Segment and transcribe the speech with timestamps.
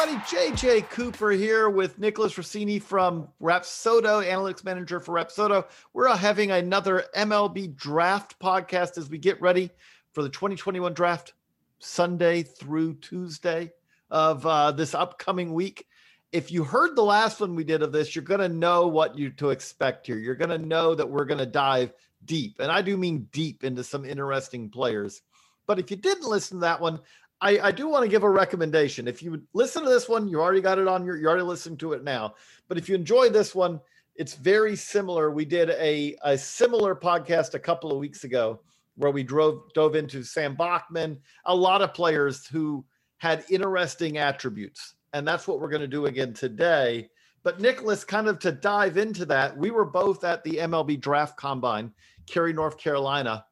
[0.00, 5.66] Everybody, JJ Cooper here with Nicholas Rossini from Rapsodo, analytics manager for Rapsodo.
[5.92, 9.70] We're having another MLB draft podcast as we get ready
[10.12, 11.32] for the 2021 draft
[11.80, 13.72] Sunday through Tuesday
[14.08, 15.88] of uh, this upcoming week.
[16.30, 19.18] If you heard the last one we did of this, you're going to know what
[19.18, 20.18] you to expect here.
[20.18, 21.92] You're going to know that we're going to dive
[22.24, 25.22] deep, and I do mean deep into some interesting players.
[25.66, 27.00] But if you didn't listen to that one,
[27.40, 29.06] I, I do want to give a recommendation.
[29.06, 31.78] If you listen to this one, you already got it on your, you already listened
[31.80, 32.34] to it now.
[32.66, 33.80] But if you enjoy this one,
[34.16, 35.30] it's very similar.
[35.30, 38.60] We did a, a similar podcast a couple of weeks ago
[38.96, 42.84] where we drove dove into Sam Bachman, a lot of players who
[43.18, 44.94] had interesting attributes.
[45.12, 47.08] And that's what we're going to do again today.
[47.44, 51.36] But Nicholas, kind of to dive into that, we were both at the MLB draft
[51.36, 51.92] combine,
[52.26, 53.46] Cary, North Carolina,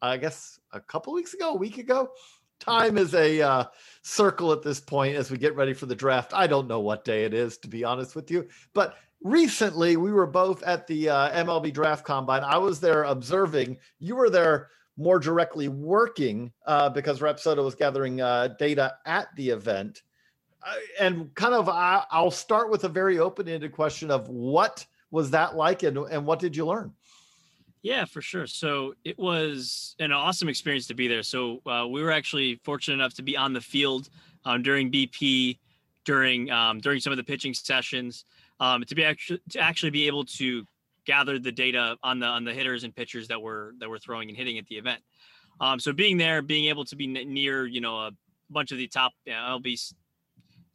[0.00, 2.10] I guess a couple weeks ago, a week ago
[2.60, 3.64] time is a uh,
[4.02, 6.32] circle at this point as we get ready for the draft.
[6.34, 8.48] I don't know what day it is, to be honest with you.
[8.74, 12.42] But recently, we were both at the uh, MLB draft combine.
[12.42, 13.78] I was there observing.
[13.98, 19.50] You were there more directly working uh, because Rapsodo was gathering uh, data at the
[19.50, 20.02] event.
[20.66, 25.30] Uh, and kind of, I'll start with a very open ended question of what was
[25.30, 26.92] that like and, and what did you learn?
[27.86, 28.48] Yeah, for sure.
[28.48, 31.22] So it was an awesome experience to be there.
[31.22, 34.10] So uh, we were actually fortunate enough to be on the field
[34.44, 35.56] um, during BP,
[36.04, 38.24] during um, during some of the pitching sessions,
[38.58, 40.66] um, to be actually to actually be able to
[41.04, 44.28] gather the data on the on the hitters and pitchers that were that were throwing
[44.30, 45.00] and hitting at the event.
[45.60, 48.10] Um, so being there, being able to be near, you know, a
[48.50, 49.94] bunch of the top you know, MLB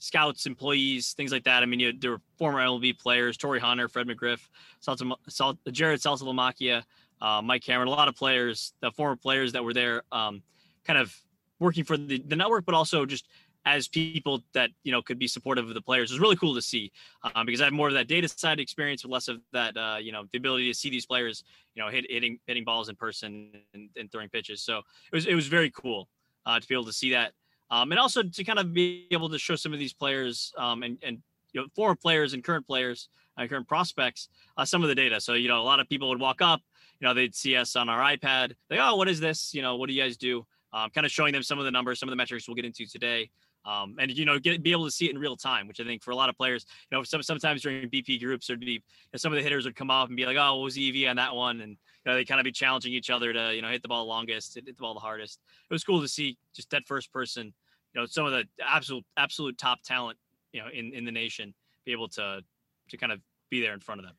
[0.01, 1.61] scouts, employees, things like that.
[1.61, 4.39] I mean, you, there were former MLB players, Torii Hunter, Fred McGriff,
[4.79, 6.83] Salta, Sal, Jared Saltalamacchia,
[7.21, 10.41] uh, Mike Cameron, a lot of players, the former players that were there, um,
[10.85, 11.15] kind of
[11.59, 13.27] working for the, the network, but also just
[13.65, 16.55] as people that you know could be supportive of the players it was really cool
[16.55, 16.91] to see
[17.35, 19.97] um, because I have more of that data side experience with less of that uh,
[20.01, 21.43] you know the ability to see these players
[21.75, 24.63] you know hit, hitting hitting balls in person and, and, throwing pitches.
[24.63, 26.09] So it was it was very cool
[26.45, 27.33] uh, to be able to see that
[27.69, 30.83] um, and also to kind of be able to show some of these players um,
[30.83, 31.19] and and
[31.53, 34.95] you know former players and current players and uh, current prospects uh, some of the
[34.95, 35.21] data.
[35.21, 36.61] So you know a lot of people would walk up,
[37.01, 39.53] you know they'd see us on our iPad, like oh what is this?
[39.53, 40.45] You know what do you guys do?
[40.71, 42.63] Um, kind of showing them some of the numbers, some of the metrics we'll get
[42.63, 43.29] into today.
[43.65, 45.83] Um, and you know, get be able to see it in real time, which I
[45.83, 48.71] think for a lot of players, you know, some sometimes during BP groups, there'd be
[48.71, 48.79] you
[49.13, 51.07] know, some of the hitters would come off and be like, "Oh, what was EV
[51.07, 51.77] on that one?" And you
[52.11, 54.55] know, they kind of be challenging each other to you know hit the ball longest,
[54.55, 55.39] hit the ball the hardest.
[55.69, 57.53] It was cool to see just that first person,
[57.93, 60.17] you know, some of the absolute absolute top talent,
[60.53, 61.53] you know, in in the nation,
[61.85, 62.41] be able to
[62.89, 63.19] to kind of
[63.51, 64.15] be there in front of them.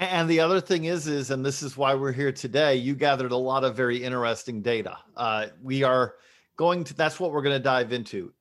[0.00, 2.74] And the other thing is, is and this is why we're here today.
[2.74, 4.96] You gathered a lot of very interesting data.
[5.14, 6.14] Uh, we are
[6.56, 6.94] going to.
[6.94, 8.32] That's what we're going to dive into.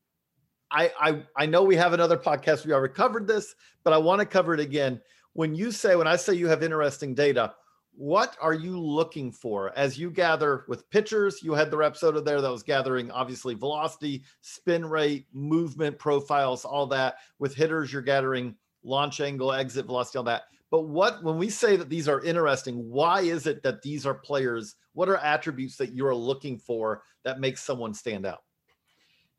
[0.71, 2.65] I, I I know we have another podcast.
[2.65, 5.01] We already covered this, but I want to cover it again.
[5.33, 7.53] When you say, when I say you have interesting data,
[7.91, 11.43] what are you looking for as you gather with pitchers?
[11.43, 16.87] You had the Rapsodo there that was gathering obviously velocity, spin rate, movement profiles, all
[16.87, 17.17] that.
[17.37, 20.43] With hitters, you're gathering launch angle, exit velocity, all that.
[20.71, 24.13] But what when we say that these are interesting, why is it that these are
[24.13, 24.75] players?
[24.93, 28.43] What are attributes that you're looking for that makes someone stand out?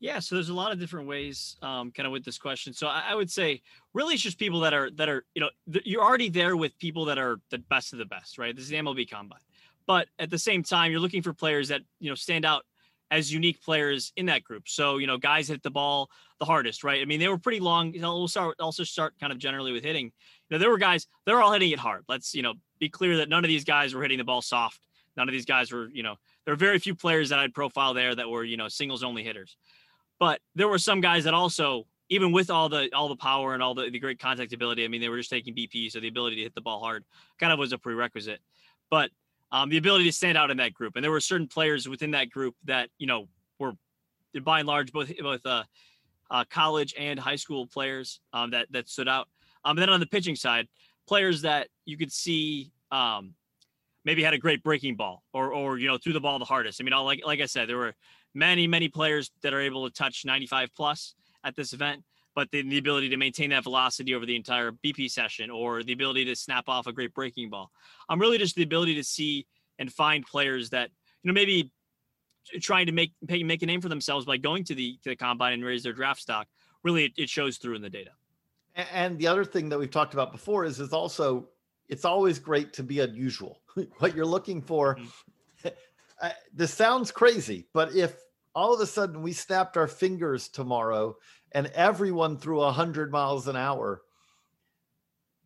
[0.01, 2.73] Yeah, so there's a lot of different ways, um, kind of with this question.
[2.73, 3.61] So I, I, would say,
[3.93, 6.77] really, it's just people that are that are you know th- you're already there with
[6.79, 8.57] people that are the best of the best, right?
[8.57, 9.41] This is the MLB Combine,
[9.87, 12.65] but at the same time, you're looking for players that you know stand out
[13.11, 14.69] as unique players in that group.
[14.69, 17.01] So you know, guys hit the ball the hardest, right?
[17.01, 17.93] I mean, they were pretty long.
[17.95, 20.07] We'll start also start kind of generally with hitting.
[20.07, 20.13] You
[20.51, 22.05] know, there were guys they're all hitting it hard.
[22.09, 24.87] Let's you know be clear that none of these guys were hitting the ball soft.
[25.17, 27.95] None of these guys were you know there are very few players that I'd profile
[27.95, 29.57] there that were you know singles only hitters.
[30.19, 33.63] But there were some guys that also even with all the all the power and
[33.63, 36.09] all the, the great contact ability, I mean, they were just taking BP, so the
[36.09, 37.05] ability to hit the ball hard
[37.39, 38.41] kind of was a prerequisite.
[38.91, 39.11] But
[39.53, 42.13] um, the ability to stand out in that group, and there were certain players within
[42.13, 43.73] that group that you know were
[44.43, 45.65] by and large both both uh,
[46.31, 49.29] uh, college and high school players um, that that stood out.
[49.65, 50.69] Um, and then on the pitching side,
[51.07, 53.35] players that you could see um,
[54.05, 56.81] maybe had a great breaking ball or or you know threw the ball the hardest.
[56.81, 57.95] I mean, like like I said, there were
[58.35, 62.03] many many players that are able to touch 95 plus at this event,
[62.35, 65.93] but the, the ability to maintain that velocity over the entire BP session or the
[65.93, 67.71] ability to snap off a great breaking ball.
[68.09, 69.47] I'm um, really just the ability to see
[69.79, 70.91] and find players that
[71.23, 71.73] you know maybe
[72.61, 75.55] trying to make make a name for themselves by going to the to the combine
[75.55, 76.47] and raise their draft stock.
[76.83, 78.11] Really, it, it shows through in the data.
[78.75, 81.49] And the other thing that we've talked about before is is also
[81.89, 83.61] it's always great to be unusual.
[83.99, 84.97] what you're looking for.
[84.97, 85.69] Mm-hmm.
[86.55, 88.15] this sounds crazy, but if
[88.55, 91.17] all of a sudden we snapped our fingers tomorrow
[91.53, 94.03] and everyone threw 100 miles an hour,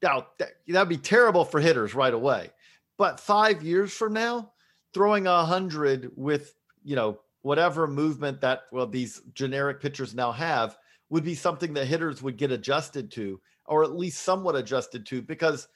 [0.02, 2.50] now that, that'd be terrible for hitters right away.
[2.96, 4.52] But five years from now,
[4.92, 6.54] throwing a hundred with
[6.84, 10.76] you know whatever movement that well these generic pitchers now have
[11.10, 15.22] would be something that hitters would get adjusted to, or at least somewhat adjusted to,
[15.22, 15.68] because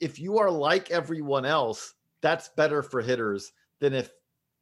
[0.00, 4.10] if you are like everyone else, that's better for hitters than if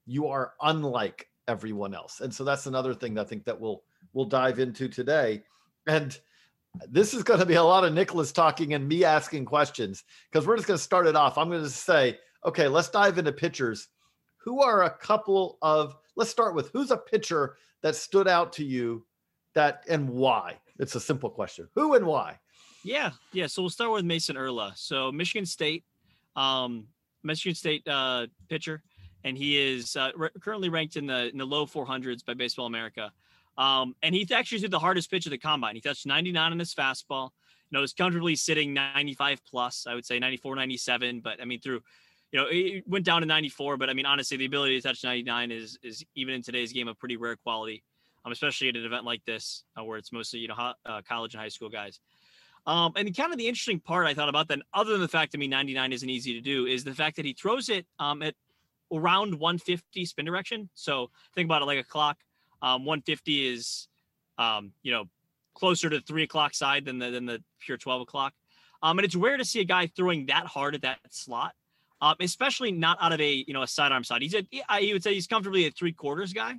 [0.06, 2.20] you are unlike everyone else.
[2.20, 5.42] And so that's another thing that I think that we'll we'll dive into today.
[5.86, 6.18] And
[6.88, 10.46] this is going to be a lot of Nicholas talking and me asking questions because
[10.46, 11.36] we're just going to start it off.
[11.36, 13.88] I'm going to say, okay, let's dive into pitchers.
[14.38, 18.64] Who are a couple of let's start with who's a pitcher that stood out to
[18.64, 19.06] you
[19.54, 20.58] that and why?
[20.78, 21.68] It's a simple question.
[21.74, 22.38] Who and why?
[22.82, 23.46] Yeah, yeah.
[23.46, 24.76] So we'll start with Mason Erla.
[24.76, 25.84] So Michigan State,
[26.36, 26.86] um,
[27.22, 28.82] Michigan State uh, pitcher,
[29.24, 32.66] and he is uh, re- currently ranked in the in the low 400s by Baseball
[32.66, 33.12] America.
[33.60, 35.74] Um, and he actually did the hardest pitch of the combine.
[35.74, 37.30] He touched 99 on his fastball.
[37.70, 39.86] You know, was comfortably sitting 95 plus.
[39.86, 41.20] I would say 94, 97.
[41.20, 41.82] But I mean, through
[42.32, 43.76] you know, it went down to 94.
[43.76, 46.88] But I mean, honestly, the ability to touch 99 is is even in today's game
[46.88, 47.84] a pretty rare quality,
[48.24, 51.34] um, especially at an event like this uh, where it's mostly you know uh, college
[51.34, 52.00] and high school guys.
[52.66, 55.34] Um, and kind of the interesting part I thought about then, other than the fact,
[55.34, 58.22] I mean, 99 isn't easy to do, is the fact that he throws it um,
[58.22, 58.34] at
[58.92, 60.68] around 150 spin direction.
[60.74, 62.18] So think about it like a clock.
[62.62, 63.88] Um, 150 is,
[64.38, 65.04] um, you know,
[65.54, 68.32] closer to three o'clock side than the than the pure 12 o'clock.
[68.82, 71.54] Um, and it's rare to see a guy throwing that hard at that slot,
[72.00, 74.22] um, especially not out of a you know a sidearm side.
[74.22, 74.46] He's a
[74.78, 76.54] he would say he's comfortably a three quarters guy,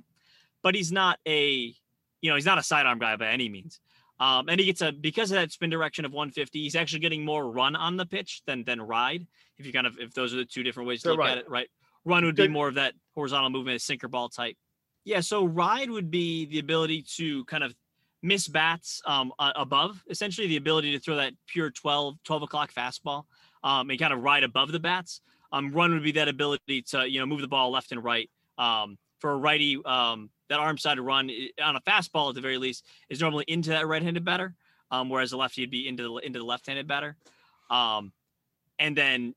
[0.62, 1.74] but he's not a
[2.20, 3.80] you know he's not a sidearm guy by any means.
[4.20, 7.24] Um, and he gets a because of that spin direction of 150, he's actually getting
[7.24, 9.26] more run on the pitch than than ride.
[9.58, 11.32] If you kind of if those are the two different ways to look right.
[11.32, 11.68] at it, right?
[12.04, 14.56] Run would be more of that horizontal movement, a sinker ball type.
[15.04, 17.74] Yeah, so ride would be the ability to kind of
[18.22, 23.24] miss bats um, above, essentially the ability to throw that pure 12, 12 o'clock fastball
[23.64, 25.20] um, and kind of ride above the bats.
[25.50, 28.30] Um, run would be that ability to, you know, move the ball left and right.
[28.58, 31.30] Um, for a righty, um, that arm side run
[31.62, 34.54] on a fastball at the very least is normally into that right-handed batter,
[34.90, 37.16] um, whereas a lefty would be into the into the left-handed batter.
[37.70, 39.34] And then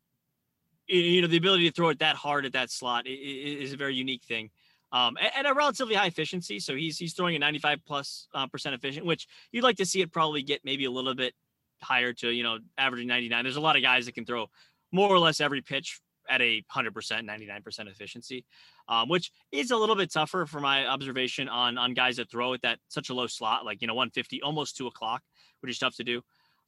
[0.87, 3.95] you know the ability to throw it that hard at that slot is a very
[3.95, 4.49] unique thing.
[4.91, 6.59] Um, at a relatively high efficiency.
[6.59, 10.01] So he's he's throwing a 95 plus uh, percent efficient, which you'd like to see
[10.01, 11.33] it probably get maybe a little bit
[11.81, 13.43] higher to you know averaging 99.
[13.43, 14.47] There's a lot of guys that can throw
[14.91, 18.45] more or less every pitch at a 100%, 99% efficiency,
[18.87, 22.53] um, which is a little bit tougher for my observation on on guys that throw
[22.53, 25.21] at that such a low slot, like you know 150, almost two o'clock,
[25.61, 26.21] which is tough to do.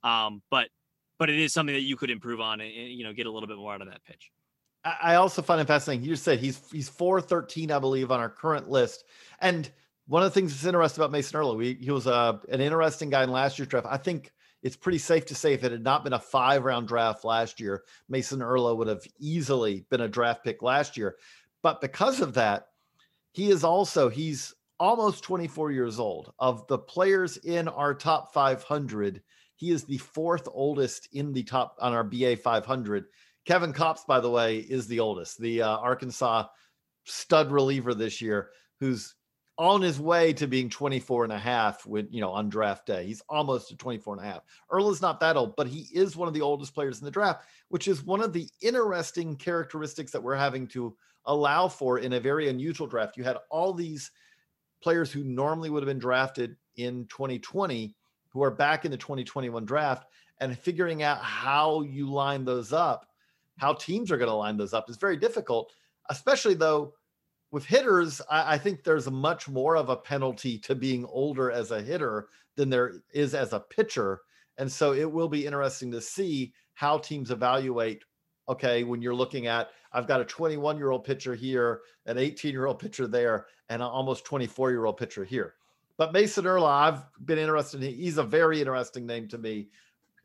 [0.04, 0.70] Um, but
[1.20, 3.48] but it is something that you could improve on and you know get a little
[3.48, 4.32] bit more out of that pitch.
[5.02, 6.04] I also find it fascinating.
[6.04, 9.06] You just said he's he's four thirteen, I believe, on our current list.
[9.40, 9.70] And
[10.08, 13.10] one of the things that's interesting about Mason Erla, we, he was uh, an interesting
[13.10, 13.88] guy in last year's draft.
[13.90, 14.32] I think
[14.64, 17.60] it's pretty safe to say if it had not been a five round draft last
[17.60, 21.18] year, Mason Erla would have easily been a draft pick last year.
[21.62, 22.68] But because of that,
[23.34, 26.34] he is also, he's almost 24 years old.
[26.40, 29.22] Of the players in our top 500,
[29.56, 33.06] he is the fourth oldest in the top on our BA 500.
[33.48, 36.48] Kevin Kopps, by the way, is the oldest, the uh, Arkansas
[37.06, 38.50] stud reliever this year,
[38.82, 39.16] who's
[39.58, 43.06] on his way to being 24 and a half with you know on draft day.
[43.06, 44.44] He's almost at 24 and a half.
[44.70, 47.12] Erla is not that old but he is one of the oldest players in the
[47.12, 52.14] draft which is one of the interesting characteristics that we're having to allow for in
[52.14, 53.18] a very unusual draft.
[53.18, 54.12] You had all these
[54.84, 57.96] players who normally would have been drafted in 2020
[58.30, 60.06] who are back in the 2021 draft
[60.40, 63.08] and figuring out how you line those up
[63.58, 65.74] how teams are going to line those up is very difficult
[66.10, 66.94] especially though
[67.52, 71.72] with hitters, I, I, think there's much more of a penalty to being older as
[71.72, 74.22] a hitter than there is as a pitcher.
[74.58, 78.04] And so it will be interesting to see how teams evaluate.
[78.50, 82.52] Okay, when you're looking at, I've got a 21 year old pitcher here, an 18
[82.52, 85.56] year old pitcher there, and an almost 24 year old pitcher here.
[85.98, 87.94] But Mason Erla, I've been interested in.
[87.94, 89.70] He's a very interesting name to me.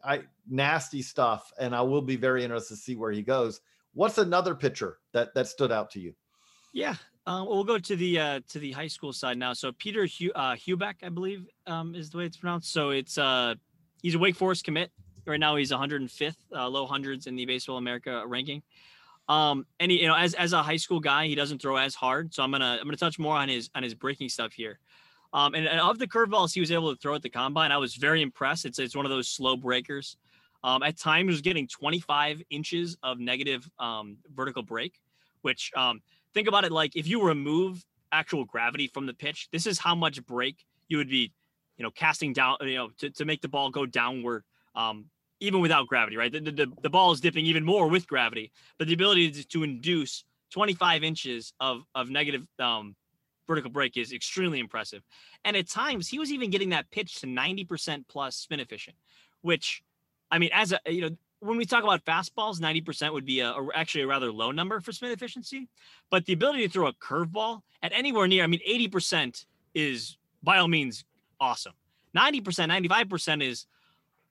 [0.04, 3.60] I nasty stuff, and I will be very interested to see where he goes.
[3.94, 6.14] What's another pitcher that that stood out to you?
[6.72, 9.52] Yeah, uh, we'll go to the uh, to the high school side now.
[9.52, 12.72] So Peter Hugh, uh, Heubeck, I believe, um, is the way it's pronounced.
[12.72, 13.54] So it's uh,
[14.02, 14.90] he's a Wake Forest commit
[15.26, 15.54] right now.
[15.56, 18.62] He's 105th, uh, low hundreds in the Baseball America ranking.
[19.28, 21.94] Um, and he, you know, as as a high school guy, he doesn't throw as
[21.94, 22.34] hard.
[22.34, 24.80] So I'm gonna I'm gonna touch more on his on his breaking stuff here.
[25.34, 27.78] Um, and, and of the curveballs he was able to throw at the combine, I
[27.78, 28.64] was very impressed.
[28.66, 30.16] It's it's one of those slow breakers.
[30.64, 34.94] Um, at times, was getting 25 inches of negative um, vertical break,
[35.40, 36.00] which um,
[36.34, 39.94] think about it like if you remove actual gravity from the pitch, this is how
[39.94, 41.32] much break you would be,
[41.78, 44.44] you know, casting down, you know, to, to make the ball go downward,
[44.76, 45.06] um,
[45.40, 46.30] even without gravity, right?
[46.30, 49.62] The, the, the ball is dipping even more with gravity, but the ability to, to
[49.64, 52.94] induce 25 inches of, of negative um,
[53.52, 55.02] vertical break is extremely impressive.
[55.44, 58.96] And at times, he was even getting that pitch to 90% plus spin efficient,
[59.42, 59.82] which,
[60.30, 63.50] I mean, as a, you know, when we talk about fastballs, 90% would be a,
[63.50, 65.68] a, actually a rather low number for spin efficiency.
[66.08, 69.44] But the ability to throw a curveball at anywhere near, I mean, 80%
[69.74, 71.04] is by all means
[71.38, 71.74] awesome.
[72.16, 73.66] 90%, 95% is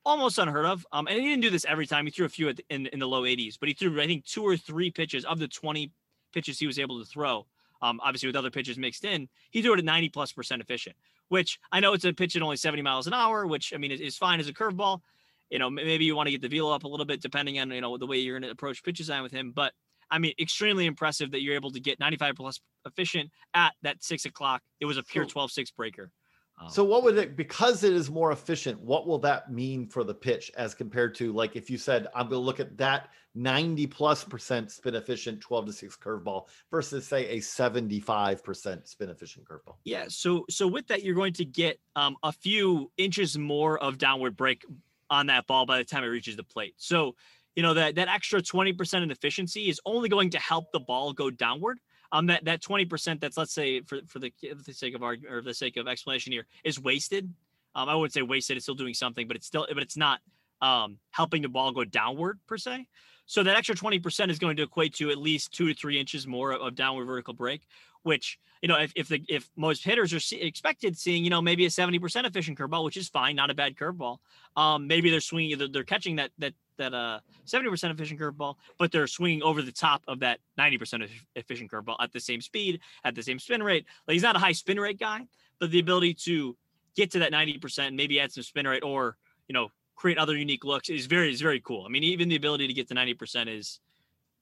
[0.04, 0.84] almost unheard of.
[0.92, 2.06] Um, and he didn't do this every time.
[2.06, 4.26] He threw a few the, in, in the low 80s, but he threw, I think,
[4.26, 5.92] two or three pitches of the 20
[6.34, 7.46] pitches he was able to throw
[7.82, 10.96] um, obviously with other pitches mixed in, he threw it at 90 plus percent efficient,
[11.30, 13.92] which I know it's a pitch at only 70 miles an hour, which I mean
[13.92, 15.02] is, is fine as a curveball.
[15.50, 17.72] You know, maybe you want to get the velo up a little bit depending on,
[17.72, 19.52] you know, the way you're going to approach pitch design with him.
[19.54, 19.74] But
[20.10, 24.26] I mean, extremely impressive that you're able to get 95 plus efficient at that six
[24.26, 24.62] o'clock.
[24.80, 26.12] It was a pure 12 6 breaker.
[26.60, 30.04] Um, so what would it because it is more efficient, what will that mean for
[30.04, 33.10] the pitch as compared to like if you said I'm going to look at that
[33.34, 39.46] 90 plus percent spin efficient 12 to 6 curveball versus say a 75% spin efficient
[39.46, 39.76] curveball?
[39.84, 43.98] Yeah, so so with that you're going to get um, a few inches more of
[43.98, 44.64] downward break
[45.10, 46.74] on that ball by the time it reaches the plate.
[46.78, 47.16] So,
[47.56, 51.12] you know that that extra 20% in efficiency is only going to help the ball
[51.12, 51.80] go downward
[52.12, 55.34] um that that 20% that's let's say for for the, for the sake of argument
[55.34, 57.34] or the sake of explanation here is wasted.
[57.76, 60.20] Um i wouldn't say wasted it's still doing something but it's still but it's not
[60.62, 62.88] um helping the ball go downward per se.
[63.28, 66.28] So that extra 20% is going to equate to at least two to three inches
[66.28, 67.62] more of, of downward vertical break
[68.04, 71.42] which you know if if the if most hitters are see, expected seeing you know
[71.42, 74.18] maybe a 70% efficient curveball which is fine not a bad curveball.
[74.56, 78.92] Um maybe they're swinging they're, they're catching that that that uh 70% efficient curveball, but
[78.92, 83.16] they're swinging over the top of that 90% efficient curveball at the same speed, at
[83.16, 83.86] the same spin rate.
[84.08, 85.28] Like he's not a high spin rate guy,
[85.60, 86.56] but the ability to
[86.96, 90.66] get to that 90%, maybe add some spin rate or, you know, create other unique
[90.66, 91.86] looks is very is very cool.
[91.86, 93.80] I mean, even the ability to get to 90% is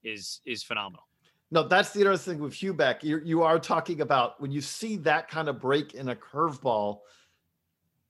[0.02, 1.06] is is phenomenal.
[1.50, 3.02] No, that's the interesting thing with Heubeck.
[3.02, 7.00] You you are talking about when you see that kind of break in a curveball,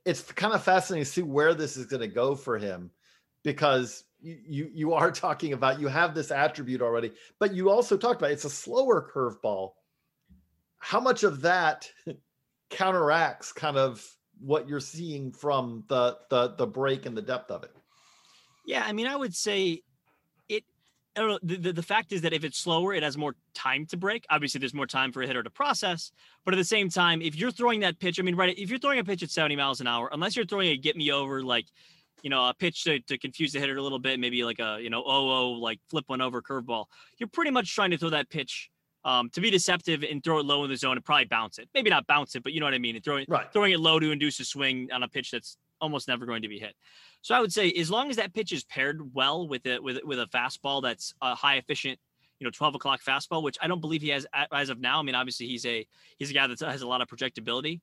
[0.04, 2.90] it's kind of fascinating to see where this is going to go for him
[3.42, 8.20] because you you are talking about you have this attribute already, but you also talked
[8.20, 9.72] about it's a slower curveball.
[10.78, 11.90] How much of that
[12.70, 14.06] counteracts kind of
[14.40, 17.74] what you're seeing from the the the break and the depth of it?
[18.66, 19.82] Yeah, I mean, I would say
[20.48, 20.64] it.
[21.16, 21.38] I don't know.
[21.42, 24.24] The, the, the fact is that if it's slower, it has more time to break.
[24.30, 26.12] Obviously, there's more time for a hitter to process.
[26.44, 28.78] But at the same time, if you're throwing that pitch, I mean, right, if you're
[28.78, 31.42] throwing a pitch at 70 miles an hour, unless you're throwing a get me over
[31.42, 31.66] like
[32.22, 34.78] you know, a pitch to, to confuse the hitter a little bit, maybe like a,
[34.80, 36.86] you know, oh, oh, like flip one over curveball.
[37.18, 38.70] You're pretty much trying to throw that pitch
[39.04, 41.68] um, to be deceptive and throw it low in the zone and probably bounce it.
[41.74, 42.96] Maybe not bounce it, but you know what I mean.
[42.96, 43.50] And throwing, right.
[43.52, 46.48] throwing it low to induce a swing on a pitch that's almost never going to
[46.48, 46.74] be hit.
[47.22, 49.98] So I would say as long as that pitch is paired well with it, with,
[50.04, 51.98] with a fastball that's a high efficient,
[52.38, 54.98] you know, 12 o'clock fastball, which I don't believe he has as of now.
[54.98, 55.86] I mean, obviously he's a,
[56.18, 57.80] he's a guy that has a lot of projectability.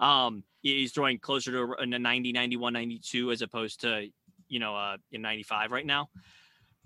[0.00, 4.08] Um, he's throwing closer to a 90, 91, 92, as opposed to,
[4.48, 6.08] you know, uh, in 95 right now.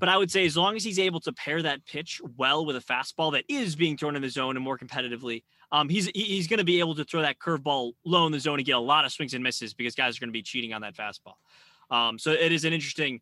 [0.00, 2.76] But I would say as long as he's able to pair that pitch well with
[2.76, 6.48] a fastball that is being thrown in the zone and more competitively, um, he's he's
[6.48, 8.80] going to be able to throw that curveball low in the zone and get a
[8.80, 11.34] lot of swings and misses because guys are going to be cheating on that fastball.
[11.90, 13.20] Um, so it is an interesting,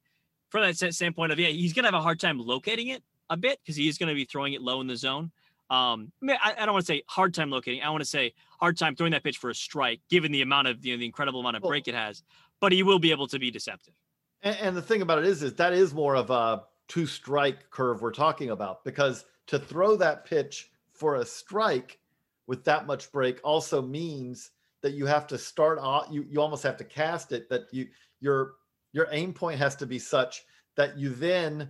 [0.50, 3.36] from that standpoint of yeah, he's going to have a hard time locating it a
[3.36, 5.30] bit because he is going to be throwing it low in the zone.
[5.72, 7.82] Um, I, I don't want to say hard time locating.
[7.82, 10.68] I want to say hard time throwing that pitch for a strike, given the amount
[10.68, 12.22] of you know the incredible amount of break it has.
[12.60, 13.94] But he will be able to be deceptive.
[14.42, 17.70] And, and the thing about it is, is that is more of a two strike
[17.70, 21.98] curve we're talking about because to throw that pitch for a strike
[22.46, 24.50] with that much break also means
[24.82, 27.86] that you have to start off you you almost have to cast it that you
[28.20, 28.56] your
[28.92, 30.44] your aim point has to be such
[30.76, 31.68] that you then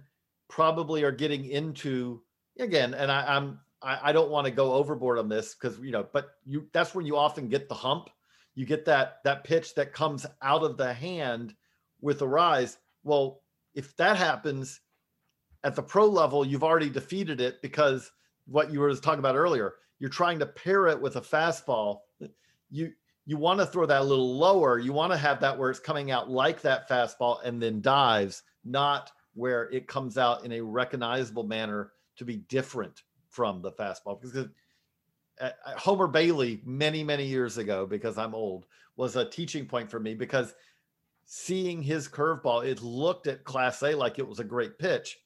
[0.48, 2.20] probably are getting into
[2.58, 5.90] again and I, i'm I, I don't want to go overboard on this because you
[5.90, 8.08] know but you that's when you often get the hump.
[8.54, 11.54] You get that that pitch that comes out of the hand
[12.00, 12.78] with a rise.
[13.04, 13.42] Well
[13.74, 14.80] if that happens
[15.64, 18.10] at the pro level you've already defeated it because
[18.46, 19.74] what you were talking about earlier.
[19.98, 22.00] You're trying to pair it with a fastball.
[22.70, 22.92] You
[23.24, 24.78] you want to throw that a little lower.
[24.78, 28.42] You want to have that where it's coming out like that fastball and then dives,
[28.64, 34.20] not where it comes out in a recognizable manner to be different from the fastball.
[34.20, 34.48] Because uh,
[35.40, 39.98] uh, Homer Bailey, many, many years ago, because I'm old, was a teaching point for
[39.98, 40.54] me because
[41.24, 45.18] seeing his curveball, it looked at Class A like it was a great pitch.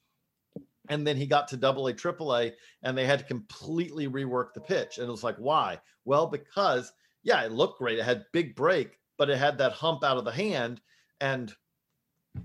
[0.89, 4.53] And then he got to double A, triple A, and they had to completely rework
[4.53, 4.97] the pitch.
[4.97, 5.79] And it was like, why?
[6.05, 6.91] Well, because–
[7.27, 7.99] yeah, it looked great.
[7.99, 10.79] It had big break, but it had that hump out of the hand.
[11.19, 11.53] And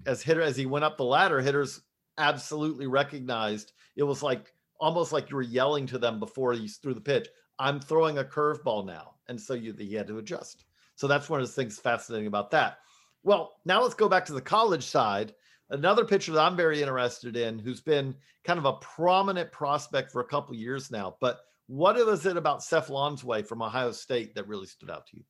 [0.07, 1.83] as hitter, as he went up the ladder, hitters
[2.19, 6.93] absolutely recognized it was like almost like you were yelling to them before you threw
[6.93, 7.29] the pitch.
[7.59, 9.15] I'm throwing a curveball now.
[9.29, 10.65] And so you he had to adjust.
[10.97, 12.79] So that's one of the things fascinating about that.
[13.23, 15.35] Well, now let's go back to the college side.
[15.71, 20.21] Another pitcher that I'm very interested in, who's been kind of a prominent prospect for
[20.21, 24.49] a couple years now, but what was it about Seth Lonsway from Ohio State that
[24.49, 25.23] really stood out to you?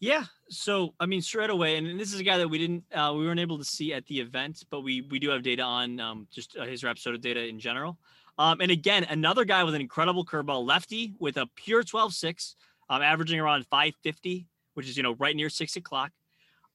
[0.00, 0.24] Yeah.
[0.48, 3.24] So, I mean, straight away, and this is a guy that we didn't, uh, we
[3.24, 6.26] weren't able to see at the event, but we we do have data on um,
[6.32, 7.98] just uh, his Rapsodo data in general.
[8.42, 12.54] Um, and again, another guy with an incredible curveball, lefty with a pure 12-6,
[12.90, 16.10] um, averaging around 550, which is you know right near six o'clock.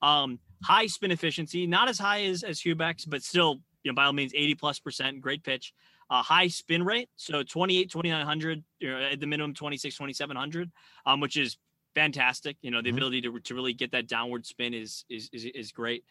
[0.02, 4.06] Um, high spin efficiency, not as high as as Heubecks, but still, you know, by
[4.06, 5.74] all means, 80 plus percent, great pitch
[6.10, 7.10] a high spin rate.
[7.16, 10.72] So 28, 2900, you know, at the minimum 26, 2700,
[11.06, 11.58] um, which is
[11.96, 12.58] fantastic.
[12.62, 12.98] You know, the mm-hmm.
[12.98, 16.06] ability to, to really get that downward spin is, is, is, is great.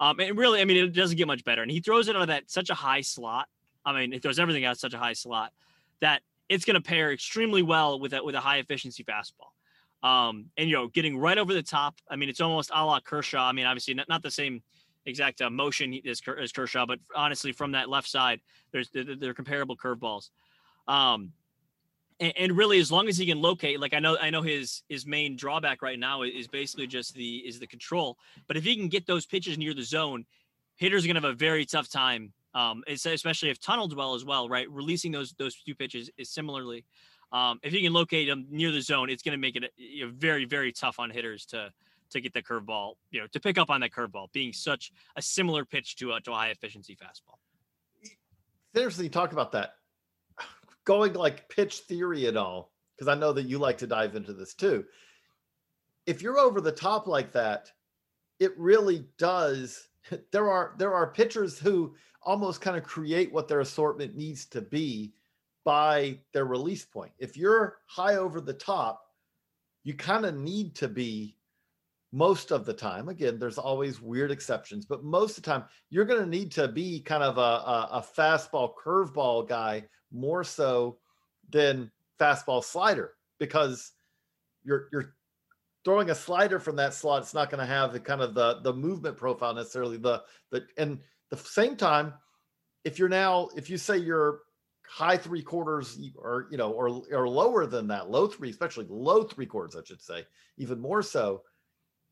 [0.00, 1.62] Um, and really, I mean, it doesn't get much better.
[1.62, 3.48] And he throws it out of that such a high slot.
[3.84, 5.52] I mean, it throws everything out such a high slot
[6.00, 9.52] that it's going to pair extremely well with a, with a high efficiency fastball.
[10.06, 11.96] Um, and you know, getting right over the top.
[12.10, 13.42] I mean, it's almost a la Kershaw.
[13.42, 14.62] I mean, obviously not, not the same
[15.06, 18.40] exact uh, motion as, as Kershaw, but honestly, from that left side,
[18.72, 20.30] there's they're, they're comparable curveballs.
[20.86, 21.32] Um,
[22.20, 24.82] and, and, really, as long as he can locate, like I know, I know his
[24.88, 28.18] his main drawback right now is basically just the is the control.
[28.46, 30.26] But if he can get those pitches near the zone,
[30.76, 32.32] hitters are gonna have a very tough time.
[32.54, 34.70] Um, especially if tunneled well as well, right?
[34.70, 36.84] Releasing those those two pitches is similarly.
[37.32, 40.02] Um, if you can locate them near the zone, it's going to make it a,
[40.02, 41.72] a very, very tough on hitters to
[42.10, 45.22] to get the curveball, you know, to pick up on that curveball, being such a
[45.22, 47.38] similar pitch to a, to a high efficiency fastball.
[49.02, 49.74] You talk about that.
[50.84, 54.32] Going like pitch theory and all, because I know that you like to dive into
[54.32, 54.84] this too.
[56.06, 57.72] If you're over the top like that,
[58.38, 59.88] it really does.
[60.32, 64.60] There are there are pitchers who almost kind of create what their assortment needs to
[64.60, 65.12] be
[65.64, 67.12] by their release point.
[67.18, 69.02] If you're high over the top,
[69.82, 71.36] you kind of need to be
[72.14, 76.04] most of the time again there's always weird exceptions but most of the time you're
[76.04, 79.82] going to need to be kind of a, a, a fastball curveball guy
[80.12, 80.96] more so
[81.50, 83.92] than fastball slider because
[84.62, 85.16] you're you're
[85.84, 88.60] throwing a slider from that slot it's not going to have the kind of the
[88.62, 92.14] the movement profile necessarily the the and the same time
[92.84, 94.40] if you're now if you say you're
[94.86, 99.22] high three quarters or you know or or lower than that low three especially low
[99.22, 100.24] three quarters i should say
[100.58, 101.42] even more so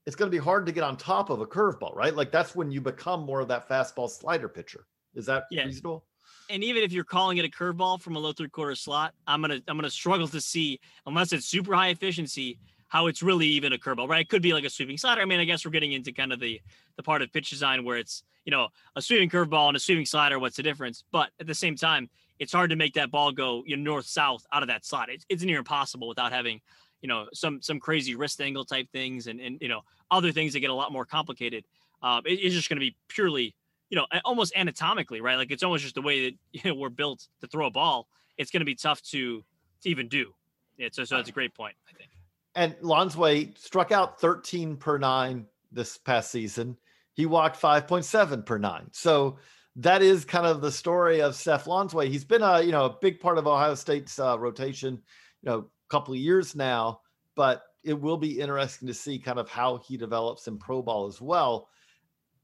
[0.07, 2.14] it's going to be hard to get on top of a curveball, right?
[2.14, 4.87] Like that's when you become more of that fastball slider pitcher.
[5.14, 5.64] Is that yeah.
[5.64, 6.05] reasonable?
[6.51, 9.40] And even if you're calling it a curveball from a low three quarter slot, I'm
[9.40, 12.59] gonna I'm gonna struggle to see unless it's super high efficiency
[12.92, 14.20] how it's really even a curveball, right?
[14.20, 15.22] It could be like a sweeping slider.
[15.22, 16.61] I mean, I guess we're getting into kind of the
[16.96, 20.05] the part of pitch design where it's you know a sweeping curveball and a sweeping
[20.05, 20.38] slider.
[20.38, 21.02] What's the difference?
[21.11, 24.05] But at the same time, it's hard to make that ball go you know north
[24.05, 25.09] south out of that slot.
[25.09, 26.61] It's it's near impossible without having
[27.00, 30.52] you know some some crazy wrist angle type things and and you know other things
[30.52, 31.64] that get a lot more complicated.
[32.02, 33.55] Um, it, it's just going to be purely
[33.88, 35.37] you know almost anatomically right.
[35.37, 38.07] Like it's almost just the way that you know we're built to throw a ball.
[38.37, 39.42] It's going to be tough to
[39.81, 40.35] to even do.
[40.76, 41.74] Yeah, so so that's a great point.
[41.88, 42.11] I think.
[42.54, 46.76] And Lonsway struck out 13 per nine this past season.
[47.14, 48.88] He walked 5.7 per nine.
[48.92, 49.38] So
[49.76, 52.08] that is kind of the story of Seth Lonsway.
[52.08, 55.00] He's been a you know a big part of Ohio State's uh, rotation.
[55.42, 57.00] You know, a couple of years now,
[57.34, 61.06] but it will be interesting to see kind of how he develops in pro ball
[61.06, 61.68] as well.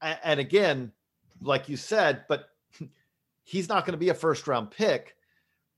[0.01, 0.91] And again,
[1.41, 2.49] like you said, but
[3.43, 5.15] he's not going to be a first round pick.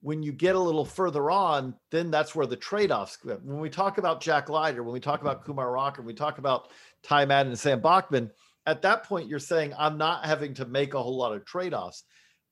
[0.02, 3.18] When you get a little further on, then that's where the trade-offs.
[3.24, 6.14] Uh, when we talk about Jack Leiter, when we talk about Kumar Rocker, when we
[6.14, 6.70] talk about
[7.04, 8.32] Ty Madden and Sam Bachman,
[8.66, 12.04] at that point you're saying I'm not having to make a whole lot of trade-offs.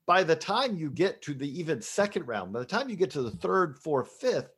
[0.05, 3.11] By the time you get to the even second round, by the time you get
[3.11, 4.49] to the third, fourth, fifth,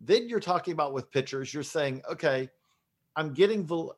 [0.00, 2.48] then you're talking about with pitchers, you're saying, okay,
[3.14, 3.90] I'm getting the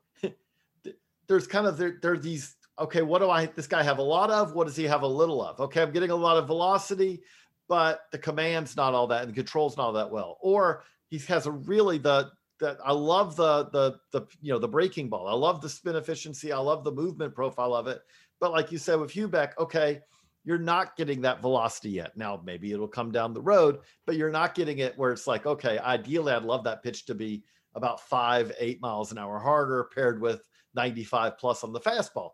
[1.27, 4.03] there's kind of there, there are these okay, what do I this guy have a
[4.03, 4.55] lot of?
[4.55, 5.61] What does he have a little of?
[5.61, 7.23] Okay, I'm getting a lot of velocity
[7.69, 10.39] but the command's not all that and the control's not all that well.
[10.41, 14.69] Or he has a really the that I love the the the you know the
[14.69, 15.27] breaking ball.
[15.27, 16.53] I love the spin efficiency.
[16.53, 18.01] I love the movement profile of it.
[18.41, 20.01] But like you said with Heubeck, okay,
[20.45, 22.17] you're not getting that velocity yet.
[22.17, 25.47] Now maybe it'll come down the road, but you're not getting it where it's like,
[25.47, 29.89] okay, ideally I'd love that pitch to be about five, eight miles an hour harder
[29.95, 32.31] paired with 95 plus on the fastball.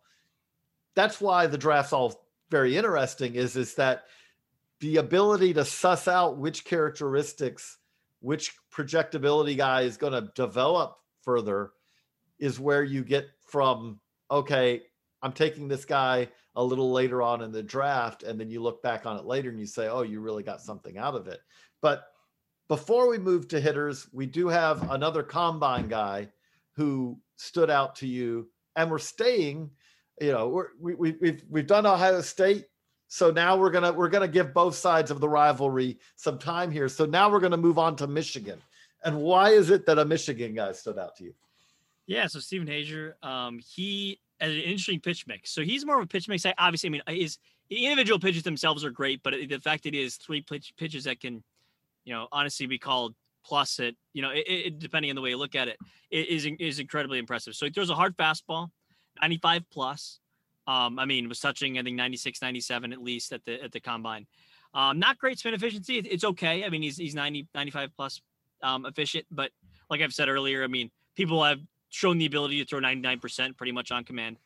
[0.96, 4.04] That's why the draft's all very interesting is is that
[4.80, 7.78] the ability to suss out which characteristics,
[8.20, 11.72] which projectability guy is going to develop further
[12.38, 14.82] is where you get from, okay,
[15.22, 18.22] I'm taking this guy a little later on in the draft.
[18.22, 20.62] And then you look back on it later and you say, oh, you really got
[20.62, 21.40] something out of it.
[21.82, 22.04] But
[22.68, 26.28] before we move to hitters, we do have another combine guy
[26.72, 29.70] who stood out to you and we're staying
[30.20, 32.66] you know we, we, we've we've done ohio state
[33.12, 36.88] so now we're gonna we're gonna give both sides of the rivalry some time here.
[36.88, 38.62] So now we're gonna move on to Michigan.
[39.04, 41.34] And why is it that a Michigan guy stood out to you?
[42.06, 45.50] Yeah, so Steven Hajjar, um, he has an interesting pitch mix.
[45.50, 46.46] So he's more of a pitch mix.
[46.46, 50.04] I Obviously, I mean, his individual pitches themselves are great, but the fact that he
[50.04, 51.42] has three pitch, pitches that can,
[52.04, 55.30] you know, honestly be called plus it, you know, it, it, depending on the way
[55.30, 55.78] you look at it,
[56.12, 57.56] it is is incredibly impressive.
[57.56, 58.68] So he throws a hard fastball,
[59.20, 60.20] 95 plus.
[60.70, 63.80] Um, I mean, was touching, I think 96, 97 at least at the at the
[63.80, 64.26] combine.
[64.72, 65.98] Um, not great spin efficiency.
[65.98, 66.64] It's okay.
[66.64, 68.20] I mean, he's he's 90, 95 plus
[68.62, 69.50] um, efficient, but
[69.88, 73.72] like I've said earlier, I mean, people have shown the ability to throw 99% pretty
[73.72, 74.38] much on command.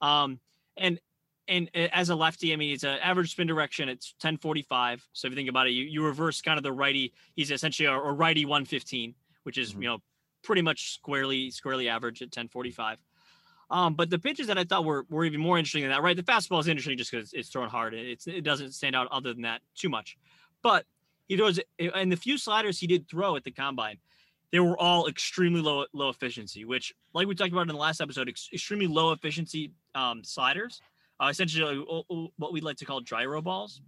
[0.00, 0.38] Um,
[0.76, 1.00] and
[1.48, 3.88] and as a lefty, I mean, it's an average spin direction.
[3.88, 5.06] It's 1045.
[5.12, 7.12] So if you think about it, you, you reverse kind of the righty.
[7.34, 9.82] He's essentially a, a righty 115, which is, mm-hmm.
[9.82, 9.98] you know,
[10.42, 12.98] pretty much squarely, squarely average at 1045.
[13.70, 16.16] Um, but the pitches that I thought were, were even more interesting than that, right?
[16.16, 17.94] The fastball is interesting just because it's thrown hard.
[17.94, 20.16] It's it doesn't stand out other than that too much.
[20.62, 20.84] But
[21.28, 23.98] he throws and the few sliders he did throw at the combine,
[24.52, 28.00] they were all extremely low low efficiency, which like we talked about in the last
[28.00, 30.80] episode, ex- extremely low efficiency um, sliders,
[31.20, 31.84] uh, essentially
[32.36, 33.80] what we like to call gyro balls.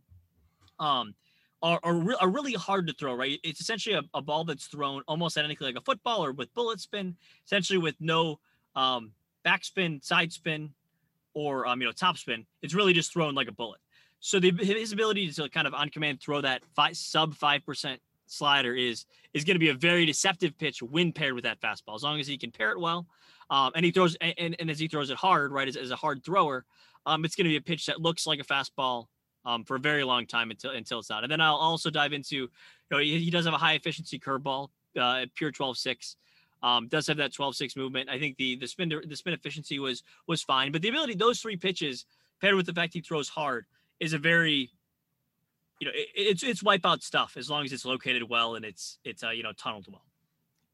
[0.78, 1.14] Um,
[1.62, 3.40] are, are, re- are, really hard to throw, right?
[3.42, 6.80] It's essentially a, a, ball that's thrown almost identically like a football or with bullet
[6.80, 8.38] spin, essentially with no
[8.74, 9.12] um,
[9.46, 10.70] backspin, side spin,
[11.34, 12.46] or um, you know, top spin.
[12.62, 13.80] It's really just thrown like a bullet.
[14.20, 18.00] So the, his ability to kind of on command throw that five, sub five percent
[18.26, 19.04] slider is
[19.34, 21.94] is going to be a very deceptive pitch when paired with that fastball.
[21.94, 23.06] As long as he can pair it well,
[23.50, 25.96] um, and he throws and, and as he throws it hard, right, as, as a
[25.96, 26.64] hard thrower,
[27.04, 29.06] um, it's going to be a pitch that looks like a fastball
[29.44, 31.22] um, for a very long time until until it's not.
[31.22, 32.50] And then I'll also dive into, you
[32.90, 36.16] know, he, he does have a high efficiency curveball, uh, pure 12-6.
[36.62, 38.08] Um, does have that 12-6 movement.
[38.08, 41.40] I think the the spin the spin efficiency was was fine, but the ability those
[41.40, 42.06] three pitches
[42.40, 43.66] paired with the fact he throws hard
[44.00, 44.70] is a very
[45.80, 48.98] you know it, it's it's wipeout stuff as long as it's located well and it's
[49.04, 50.02] it's uh, you know tunneled well.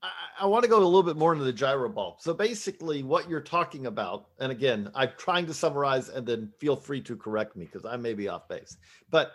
[0.02, 2.18] I, I want to go a little bit more into the gyro ball.
[2.20, 6.76] So basically, what you're talking about, and again, I'm trying to summarize, and then feel
[6.76, 8.76] free to correct me because I may be off base.
[9.10, 9.32] But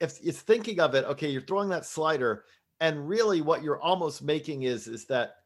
[0.00, 2.44] if it's thinking of it, okay, you're throwing that slider,
[2.80, 5.36] and really what you're almost making is is that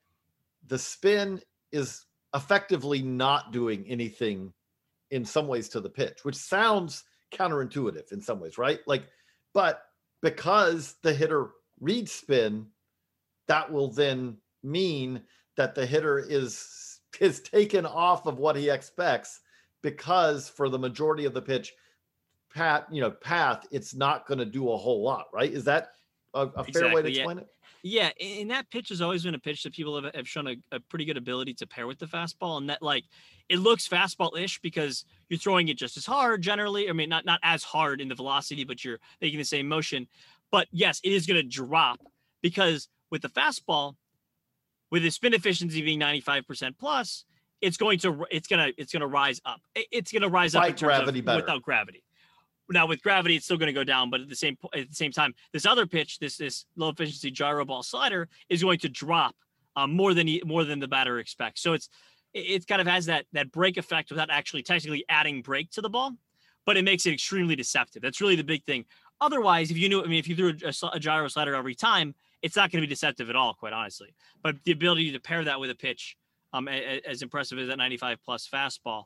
[0.66, 1.40] the spin
[1.72, 4.52] is effectively not doing anything
[5.10, 8.80] in some ways to the pitch, which sounds counterintuitive in some ways, right?
[8.86, 9.04] Like,
[9.52, 9.82] but
[10.22, 11.50] because the hitter
[11.80, 12.66] reads spin,
[13.46, 15.22] that will then mean
[15.56, 19.40] that the hitter is is taken off of what he expects
[19.82, 21.72] because for the majority of the pitch
[22.52, 25.92] pat you know path it's not going to do a whole lot right is that
[26.34, 27.42] a, a fair way to explain yeah.
[27.42, 27.48] it
[27.86, 30.56] yeah, and that pitch has always been a pitch that people have, have shown a,
[30.72, 33.04] a, pretty good ability to pair with the fastball, and that like
[33.50, 36.88] it looks fastball-ish because you're throwing it just as hard generally.
[36.88, 40.08] I mean, not not as hard in the velocity, but you're making the same motion.
[40.50, 42.00] But yes, it is going to drop
[42.40, 43.96] because with the fastball,
[44.90, 47.26] with the spin efficiency being 95% plus,
[47.60, 49.60] it's going to it's gonna it's gonna rise up.
[49.74, 51.42] It's gonna rise up Fight up gravity better.
[51.42, 52.02] without gravity.
[52.70, 54.94] Now with gravity, it's still going to go down, but at the same at the
[54.94, 58.88] same time, this other pitch, this this low efficiency gyro ball slider, is going to
[58.88, 59.34] drop
[59.76, 61.60] um, more than more than the batter expects.
[61.60, 61.88] So it's
[62.32, 65.90] it kind of has that that break effect without actually technically adding break to the
[65.90, 66.12] ball,
[66.64, 68.02] but it makes it extremely deceptive.
[68.02, 68.84] That's really the big thing.
[69.20, 72.14] otherwise, if you knew, I mean, if you threw a, a gyro slider every time,
[72.42, 74.14] it's not going to be deceptive at all, quite honestly.
[74.42, 76.16] But the ability to pair that with a pitch,
[76.52, 79.04] um, as impressive as that 95 plus fastball,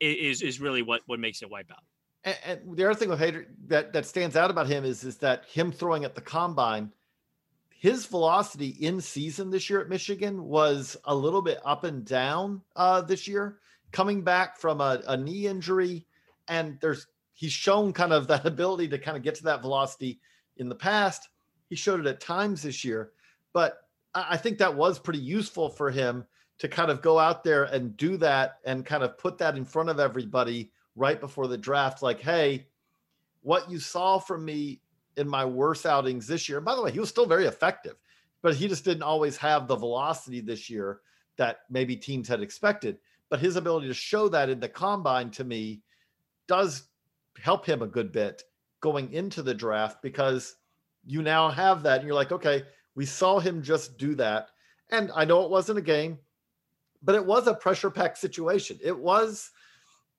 [0.00, 1.84] is is really what what makes it wipe out.
[2.24, 5.16] And, and the other thing with Hajjar that that stands out about him is is
[5.18, 6.92] that him throwing at the combine,
[7.70, 12.62] his velocity in season this year at Michigan was a little bit up and down
[12.76, 13.58] uh, this year,
[13.92, 16.06] coming back from a, a knee injury,
[16.48, 20.20] and there's he's shown kind of that ability to kind of get to that velocity
[20.56, 21.28] in the past.
[21.68, 23.12] He showed it at times this year,
[23.52, 23.78] but
[24.14, 26.24] I think that was pretty useful for him
[26.58, 29.64] to kind of go out there and do that and kind of put that in
[29.64, 32.66] front of everybody right before the draft like hey
[33.42, 34.80] what you saw from me
[35.16, 37.96] in my worst outings this year by the way he was still very effective
[38.42, 41.00] but he just didn't always have the velocity this year
[41.36, 42.98] that maybe teams had expected
[43.30, 45.80] but his ability to show that in the combine to me
[46.46, 46.84] does
[47.38, 48.42] help him a good bit
[48.80, 50.56] going into the draft because
[51.04, 52.62] you now have that and you're like okay
[52.94, 54.50] we saw him just do that
[54.90, 56.18] and i know it wasn't a game
[57.04, 58.78] but it was a pressure packed situation.
[58.82, 59.50] It was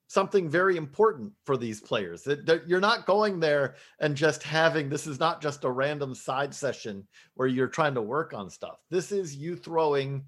[0.08, 2.24] something very important for these players.
[2.24, 6.54] That you're not going there and just having this is not just a random side
[6.54, 8.80] session where you're trying to work on stuff.
[8.90, 10.24] This is you throwing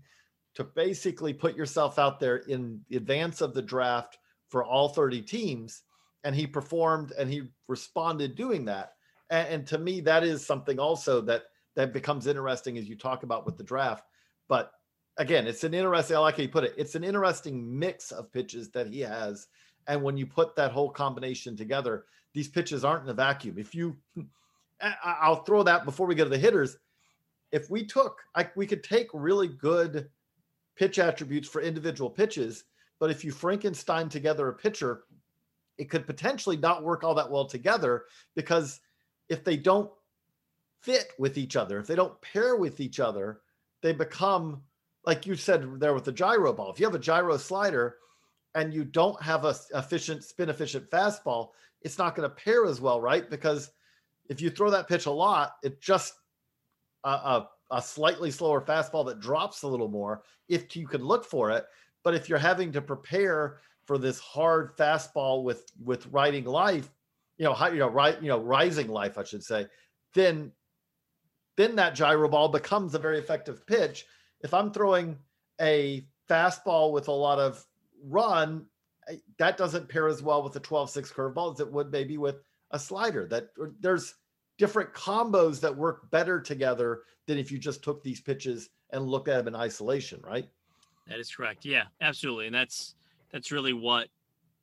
[0.55, 4.17] to basically put yourself out there in advance of the draft
[4.49, 5.83] for all 30 teams
[6.23, 8.93] and he performed and he responded doing that.
[9.29, 11.43] And, and to me that is something also that
[11.75, 14.03] that becomes interesting as you talk about with the draft.
[14.49, 14.71] But
[15.17, 16.73] again, it's an interesting, I like how you put it.
[16.75, 19.47] It's an interesting mix of pitches that he has.
[19.87, 23.57] And when you put that whole combination together, these pitches aren't in a vacuum.
[23.57, 23.97] If you,
[25.03, 26.77] I'll throw that before we get to the hitters.
[27.51, 28.17] If we took,
[28.55, 30.09] we could take really good
[30.75, 32.65] pitch attributes for individual pitches,
[32.99, 35.03] but if you Frankenstein together a pitcher,
[35.77, 38.81] it could potentially not work all that well together because
[39.29, 39.89] if they don't
[40.81, 43.41] fit with each other, if they don't pair with each other,
[43.81, 44.61] they become
[45.07, 47.95] like you said there with the gyro ball, if you have a gyro slider
[48.57, 51.49] and you don't have a efficient spin efficient fastball,
[51.83, 53.29] it's not going to pair as well, right?
[53.29, 53.69] Because
[54.29, 56.15] if you throw that pitch a lot, it just
[57.03, 61.23] a, a, a slightly slower fastball that drops a little more if you can look
[61.23, 61.65] for it.
[62.03, 66.89] But if you're having to prepare for this hard fastball with with riding life,
[67.37, 69.67] you know, high, you know, right, you know, rising life, I should say,
[70.15, 70.51] then
[71.57, 74.07] then that gyro ball becomes a very effective pitch
[74.41, 75.19] if I'm throwing
[75.61, 77.63] a fastball with a lot of
[78.03, 78.65] run,
[79.37, 82.79] that doesn't pair as well with a 12-6 curveball as it would maybe with a
[82.79, 83.27] slider.
[83.27, 84.15] That there's
[84.57, 89.27] different combos that work better together than if you just took these pitches and looked
[89.27, 90.47] at them in isolation, right?
[91.07, 91.65] That is correct.
[91.65, 92.47] Yeah, absolutely.
[92.47, 92.95] And that's
[93.31, 94.07] that's really what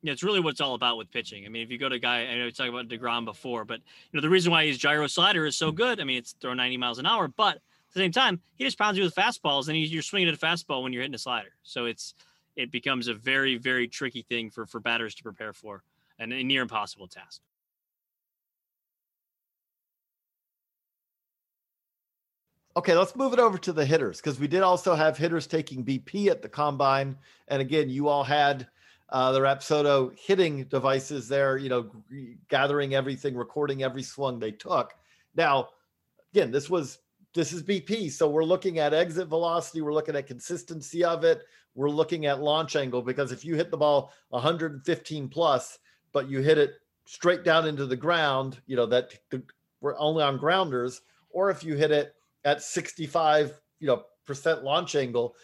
[0.02, 1.46] it's really what it's all about with pitching.
[1.46, 3.64] I mean, if you go to a guy, I know we talked about DeGrom before,
[3.64, 6.34] but you know, the reason why his gyro slider is so good, I mean, it's
[6.40, 7.62] throwing 90 miles an hour, but at
[7.94, 10.82] the same time, he just pounds you with fastballs, and you're swinging at a fastball
[10.82, 11.50] when you're hitting a slider.
[11.62, 12.14] So it's
[12.56, 15.82] it becomes a very very tricky thing for for batters to prepare for,
[16.18, 17.40] and a near impossible task.
[22.76, 25.84] Okay, let's move it over to the hitters because we did also have hitters taking
[25.84, 28.66] BP at the combine, and again, you all had
[29.10, 31.88] uh, the Rapsodo hitting devices there, you know,
[32.48, 34.92] gathering everything, recording every swung they took.
[35.36, 35.68] Now,
[36.32, 36.98] again, this was
[37.32, 38.10] this is BP.
[38.10, 41.42] So we're looking at exit velocity, we're looking at consistency of it,
[41.74, 45.78] we're looking at launch angle because if you hit the ball 115 plus,
[46.12, 49.12] but you hit it straight down into the ground, you know that
[49.80, 54.94] we're only on grounders, or if you hit it at 65, you know, percent launch
[54.94, 55.34] angle,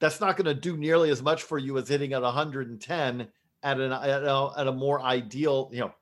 [0.00, 3.28] that's not going to do nearly as much for you as hitting at 110
[3.62, 5.92] at an at a, at a more ideal, you know,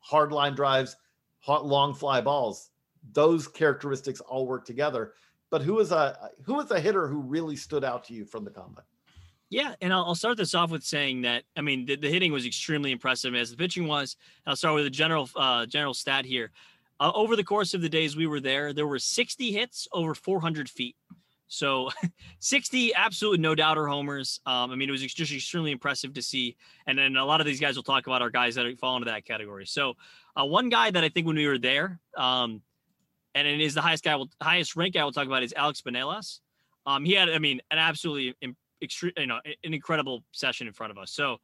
[0.00, 0.96] hard line drives,
[1.40, 2.70] hot long fly balls
[3.12, 5.12] those characteristics all work together.
[5.50, 8.44] But who is a who is a hitter who really stood out to you from
[8.44, 8.84] the combine?
[9.48, 12.32] Yeah, and I'll, I'll start this off with saying that I mean the, the, hitting
[12.32, 14.16] was extremely impressive as the pitching was.
[14.46, 16.50] I'll start with a general uh, general stat here.
[16.98, 20.14] Uh, over the course of the days we were there, there were 60 hits over
[20.14, 20.96] 400 feet.
[21.46, 21.90] So
[22.40, 24.40] 60 absolutely no doubter homers.
[24.46, 26.56] Um, I mean, it was just extremely impressive to see.
[26.86, 29.10] And then a lot of these guys will talk about our guys that fall into
[29.10, 29.66] that category.
[29.66, 29.94] So
[30.40, 32.62] uh, one guy that I think when we were there, um,
[33.34, 35.82] and it is the highest guy, will, highest rank guy we'll talk about is Alex
[35.82, 36.40] Binelas.
[36.86, 38.34] Um, he had, I mean, an absolutely
[38.82, 41.12] extreme, you know, an incredible session in front of us.
[41.12, 41.38] So,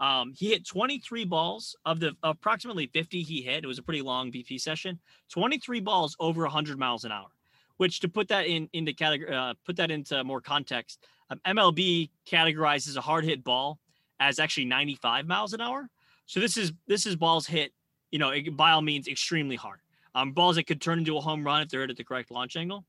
[0.00, 3.62] um, he hit 23 balls of the approximately 50 he hit.
[3.62, 4.98] It was a pretty long BP session.
[5.30, 7.28] 23 balls over 100 miles an hour,
[7.76, 12.10] which to put that in into category, uh, put that into more context, um, MLB
[12.26, 13.78] categorizes a hard hit ball
[14.20, 15.88] as actually 95 miles an hour.
[16.26, 17.72] So this is this is balls hit,
[18.10, 19.80] you know, by all means, extremely hard.
[20.14, 22.30] um, balls that could turn into a home run if they're hit at the correct
[22.30, 22.84] launch angle.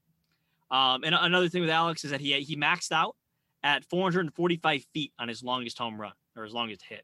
[0.71, 3.15] Um, and another thing with Alex is that he he maxed out
[3.65, 7.03] at 445 feet on his longest home run or his longest hit.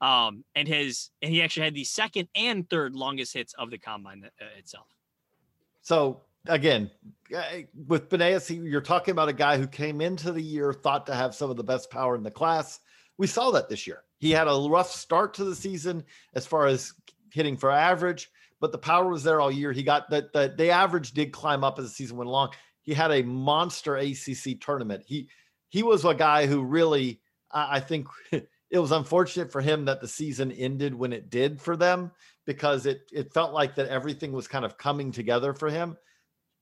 [0.00, 3.76] Um, and his and he actually had the second and third longest hits of the
[3.76, 4.86] combine uh, itself.
[5.82, 6.90] So again,
[7.36, 7.42] uh,
[7.86, 11.34] with Binelas, you're talking about a guy who came into the year thought to have
[11.34, 12.80] some of the best power in the class.
[13.18, 14.04] We saw that this year.
[14.18, 16.02] He had a rough start to the season
[16.34, 16.94] as far as
[17.30, 19.72] hitting for average, but the power was there all year.
[19.72, 22.50] He got that the, the average did climb up as the season went along.
[22.80, 25.02] He had a monster ACC tournament.
[25.06, 25.28] He
[25.70, 28.06] he was a guy who really, I, I think,
[28.70, 32.12] it was unfortunate for him that the season ended when it did for them
[32.46, 35.96] because it it felt like that everything was kind of coming together for him.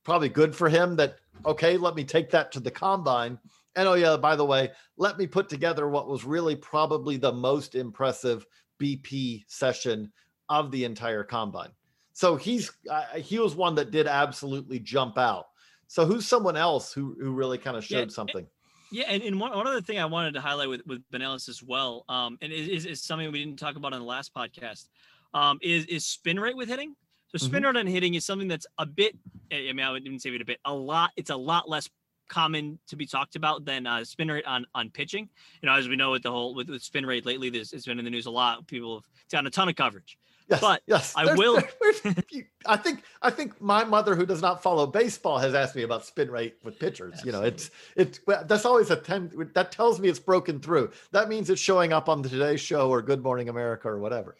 [0.04, 3.38] Probably good for him that okay, let me take that to the combine.
[3.76, 7.32] And oh yeah, by the way, let me put together what was really probably the
[7.32, 8.46] most impressive
[8.80, 10.10] BP session
[10.48, 11.70] of the entire combine.
[12.12, 15.46] So he's uh, he was one that did absolutely jump out.
[15.86, 18.46] So who's someone else who who really kind of showed yeah, something?
[18.90, 21.62] Yeah, and, and one, one other thing I wanted to highlight with with Binelas as
[21.62, 24.88] well, um, and is, is something we didn't talk about on the last podcast,
[25.34, 26.94] um, is is spin rate with hitting.
[27.28, 27.76] So spin mm-hmm.
[27.76, 29.14] rate on hitting is something that's a bit.
[29.52, 30.60] I mean, I wouldn't even say it a bit.
[30.64, 31.10] A lot.
[31.16, 31.88] It's a lot less
[32.28, 35.28] common to be talked about than uh, spin rate on on pitching.
[35.60, 37.86] You know, as we know with the whole with, with spin rate lately, this it's
[37.86, 38.66] been in the news a lot.
[38.66, 40.18] People have done a ton of coverage.
[40.48, 41.62] Yes, but yes, I there's, will.
[42.66, 46.06] I think I think my mother, who does not follow baseball, has asked me about
[46.06, 47.14] spin rate with pitchers.
[47.14, 47.38] Absolutely.
[47.38, 49.30] You know, it's it's that's always a ten.
[49.54, 50.90] That tells me it's broken through.
[51.12, 54.36] That means it's showing up on the Today Show or Good Morning America or whatever.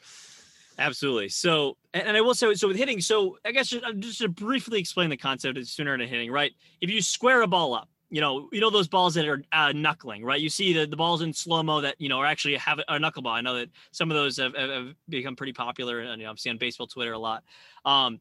[0.78, 1.28] Absolutely.
[1.28, 4.28] So, and I will say, so with hitting, so I guess just, uh, just to
[4.28, 6.52] briefly explain the concept of spin rate hitting, right?
[6.80, 9.72] If you square a ball up, you know, you know those balls that are uh,
[9.72, 10.40] knuckling, right?
[10.40, 12.98] You see the, the balls in slow mo that you know are actually have a
[12.98, 13.32] knuckleball.
[13.32, 16.36] I know that some of those have, have become pretty popular, and you know, I'm
[16.36, 17.44] seeing baseball Twitter a lot.
[17.84, 18.20] Um,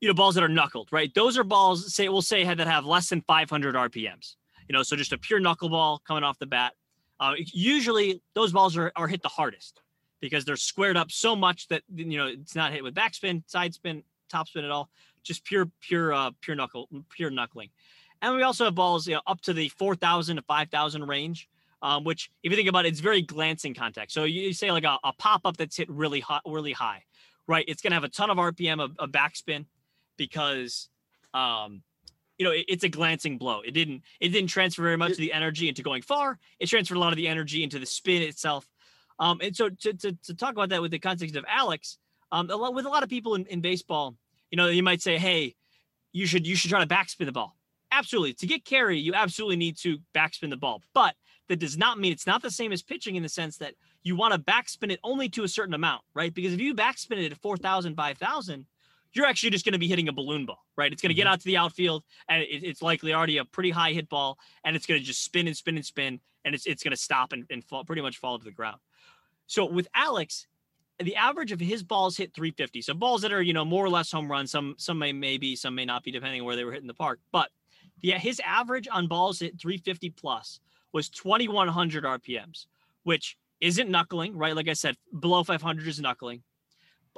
[0.00, 1.12] you know, balls that are knuckled, right?
[1.14, 4.36] Those are balls say we'll say that have less than 500 RPMs.
[4.68, 6.74] You know, so just a pure knuckleball coming off the bat.
[7.18, 9.82] Uh, usually, those balls are, are hit the hardest
[10.20, 13.74] because they're squared up so much that you know it's not hit with backspin, side
[13.74, 14.88] spin, top spin at all.
[15.22, 17.68] Just pure, pure, uh, pure knuckle, pure knuckling.
[18.22, 21.48] And we also have balls you know, up to the 4,000 to 5,000 range,
[21.82, 24.12] um, which, if you think about it, it's very glancing contact.
[24.12, 27.04] So you, say like a, a pop up that's hit really hot, really high,
[27.46, 27.64] right?
[27.66, 29.64] It's going to have a ton of RPM, a, a backspin,
[30.18, 30.88] because,
[31.32, 31.82] um,
[32.36, 33.62] you know, it, it's a glancing blow.
[33.62, 36.38] It didn't, it didn't transfer very much of the energy into going far.
[36.58, 38.68] It transferred a lot of the energy into the spin itself.
[39.18, 41.98] Um, and so to, to, to talk about that with the context of Alex,
[42.32, 44.16] um, a lot, with a lot of people in, in baseball,
[44.50, 45.54] you know, you might say, hey,
[46.12, 47.56] you should you should try to backspin the ball
[47.92, 50.82] absolutely to get carry, you absolutely need to backspin the ball.
[50.94, 51.14] But
[51.48, 54.16] that does not mean it's not the same as pitching in the sense that you
[54.16, 56.32] want to backspin it only to a certain amount, right?
[56.32, 58.66] Because if you backspin it at 4,000, 5,000,
[59.12, 60.92] you're actually just going to be hitting a balloon ball, right?
[60.92, 61.32] It's going to get mm-hmm.
[61.32, 64.76] out to the outfield, and it, it's likely already a pretty high hit ball, and
[64.76, 67.32] it's going to just spin and spin and spin, and it's it's going to stop
[67.32, 68.78] and, and fall, pretty much fall to the ground.
[69.46, 70.46] So with Alex,
[71.00, 72.82] the average of his balls hit 350.
[72.82, 74.52] So balls that are you know more or less home runs.
[74.52, 76.94] Some some may maybe some may not be depending on where they were hitting the
[76.94, 77.50] park, but
[78.02, 80.60] yeah, his average on balls at 350 plus
[80.92, 82.66] was 2100 RPMs,
[83.04, 84.56] which isn't knuckling, right?
[84.56, 86.42] Like I said, below 500 is knuckling.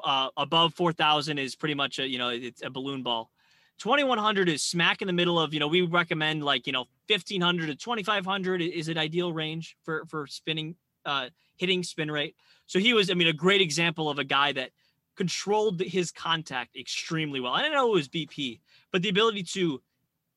[0.03, 3.31] Uh, above 4000 is pretty much a, you know, it's a balloon ball.
[3.79, 7.67] 2100 is smack in the middle of, you know, we recommend like, you know, 1500
[7.67, 12.37] to 2500 is an ideal range for, for spinning, uh, hitting spin rate.
[12.67, 14.71] So he was, I mean, a great example of a guy that
[15.17, 17.53] controlled his contact extremely well.
[17.53, 18.61] I don't know it was BP,
[18.93, 19.83] but the ability to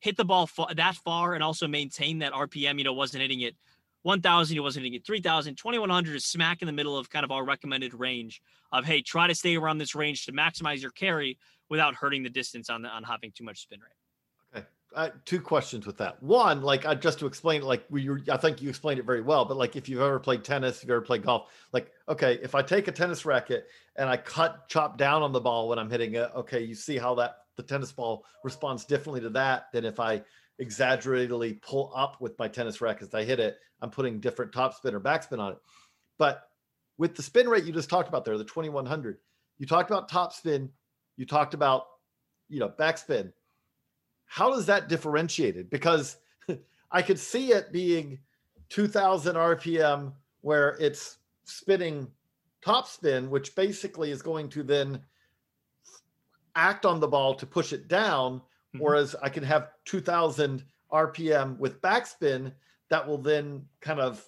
[0.06, 2.78] hit the ball that far and also maintain that RPM.
[2.78, 3.56] You know, wasn't hitting it
[4.04, 5.56] 1,000, he wasn't hitting it 3,000.
[5.56, 8.39] 2,100 is smack in the middle of kind of our recommended range
[8.72, 11.39] of, hey, try to stay around this range to maximize your carry
[11.70, 14.62] without hurting the distance on the, on having too much spin rate.
[14.62, 14.68] Okay.
[14.94, 16.22] Uh, two questions with that.
[16.22, 19.44] One, like uh, just to explain, like we, I think you explained it very well.
[19.44, 22.54] But like if you've ever played tennis, if you've ever played golf, like okay, if
[22.54, 25.89] I take a tennis racket and I cut chop down on the ball when I'm
[25.89, 29.86] hitting it, okay, you see how that the tennis ball responds differently to that than
[29.86, 30.24] if I
[30.60, 33.58] exaggeratedly pull up with my tennis racket I hit it.
[33.82, 35.58] I'm putting different topspin or backspin on it.
[36.18, 36.43] But
[36.97, 39.18] with the spin rate you just talked about there, the 2100,
[39.58, 40.70] you talked about topspin,
[41.18, 41.86] you talked about,
[42.49, 43.34] you know, backspin.
[44.26, 45.70] How is that differentiated?
[45.70, 46.18] Because
[46.91, 48.20] I could see it being
[48.70, 52.08] 2000 RPM where it's spinning
[52.64, 55.01] topspin, which basically is going to then
[56.56, 58.80] act on the ball to push it down, mm-hmm.
[58.80, 62.53] whereas I can have 2000 RPM with backspin
[62.89, 64.26] that will then kind of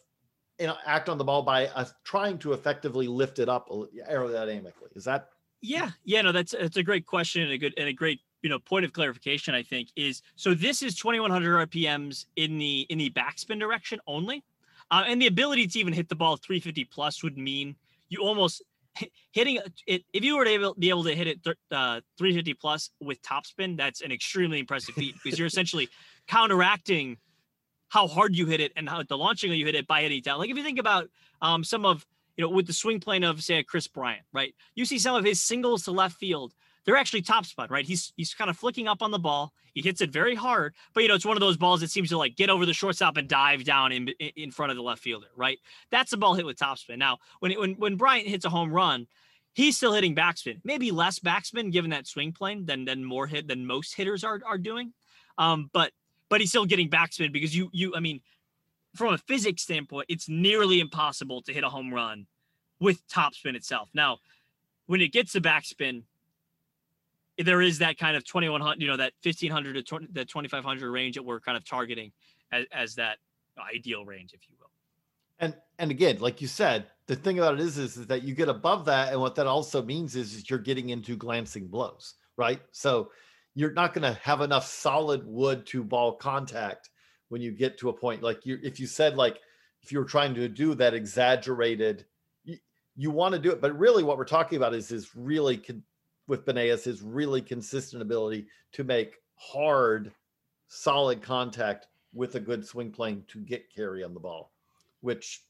[0.59, 4.95] you know, act on the ball by uh, trying to effectively lift it up aerodynamically.
[4.95, 5.29] Is that
[5.61, 8.49] Yeah, yeah, no, that's that's a great question and a good and a great you
[8.49, 9.53] know point of clarification.
[9.53, 14.43] I think is so this is 2100 RPMs in the in the backspin direction only,
[14.89, 17.75] uh, and the ability to even hit the ball 350 plus would mean
[18.09, 18.63] you almost
[19.31, 21.39] hitting it if you were to able, be able to hit it
[21.71, 23.77] uh, 350 plus with topspin.
[23.77, 25.89] That's an extremely impressive feat because you're essentially
[26.27, 27.17] counteracting
[27.89, 30.21] how hard you hit it and how the launching of you hit it by hitting
[30.21, 30.39] down.
[30.39, 31.09] Like if you think about
[31.41, 32.05] um, some of
[32.37, 34.53] you know, with the swing plane of say a Kris Bryant, right?
[34.75, 36.53] You see some of his singles to left field.
[36.87, 37.85] They're actually top spun, right?
[37.85, 39.51] He's he's kind of flicking up on the ball.
[39.73, 42.07] He hits it very hard, but you know, it's one of those balls that seems
[42.09, 45.03] to like get over the shortstop and dive down in in front of the left
[45.03, 45.59] fielder, right?
[45.91, 46.97] That's a ball hit with topspin.
[46.97, 49.05] Now, when when when Bryant hits a home run,
[49.53, 50.61] he's still hitting backspin.
[50.63, 54.39] Maybe less backspin given that swing plane than than more hit than most hitters are
[54.47, 54.93] are doing.
[55.37, 55.91] Um, but
[56.29, 58.21] but he's still getting backspin because you you I mean
[58.95, 62.27] from a physics standpoint, it's nearly impossible to hit a home run
[62.79, 63.89] with topspin itself.
[63.93, 64.19] Now,
[64.85, 66.03] when it gets to backspin,
[67.37, 71.15] there is that kind of 2100, you know, that 1500 to 20, the 2500 range
[71.15, 72.11] that we're kind of targeting
[72.51, 73.17] as, as that
[73.75, 74.69] ideal range, if you will.
[75.39, 78.33] And and again, like you said, the thing about it is, is, is that you
[78.33, 82.15] get above that, and what that also means is, is you're getting into glancing blows,
[82.37, 82.59] right?
[82.71, 83.11] So
[83.57, 86.91] you're not going to have enough solid wood to ball contact
[87.29, 89.39] when you get to a point like you if you said like
[89.81, 92.05] if you were trying to do that exaggerated
[92.43, 92.57] you,
[92.95, 95.83] you want to do it but really what we're talking about is is really con-
[96.27, 100.11] with Binelas his really consistent ability to make hard
[100.67, 104.51] solid contact with a good swing plane to get carry on the ball
[105.01, 105.43] which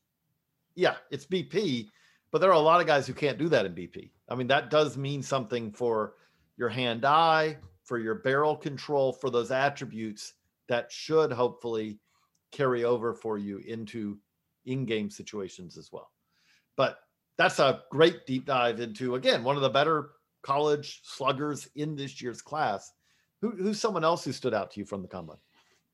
[0.75, 1.87] yeah it's BP
[2.31, 4.47] but there are a lot of guys who can't do that in BP I mean
[4.47, 6.13] that does mean something for
[6.57, 10.33] your hand eye for your barrel control for those attributes
[10.67, 11.97] that should hopefully
[12.51, 14.17] carry over for you into
[14.65, 16.11] in-game situations as well.
[16.75, 16.99] But
[17.37, 20.09] that's a great deep dive into again one of the better
[20.47, 22.93] college sluggers in this year's class.
[23.41, 25.37] Who, who's someone else who stood out to you from the combine?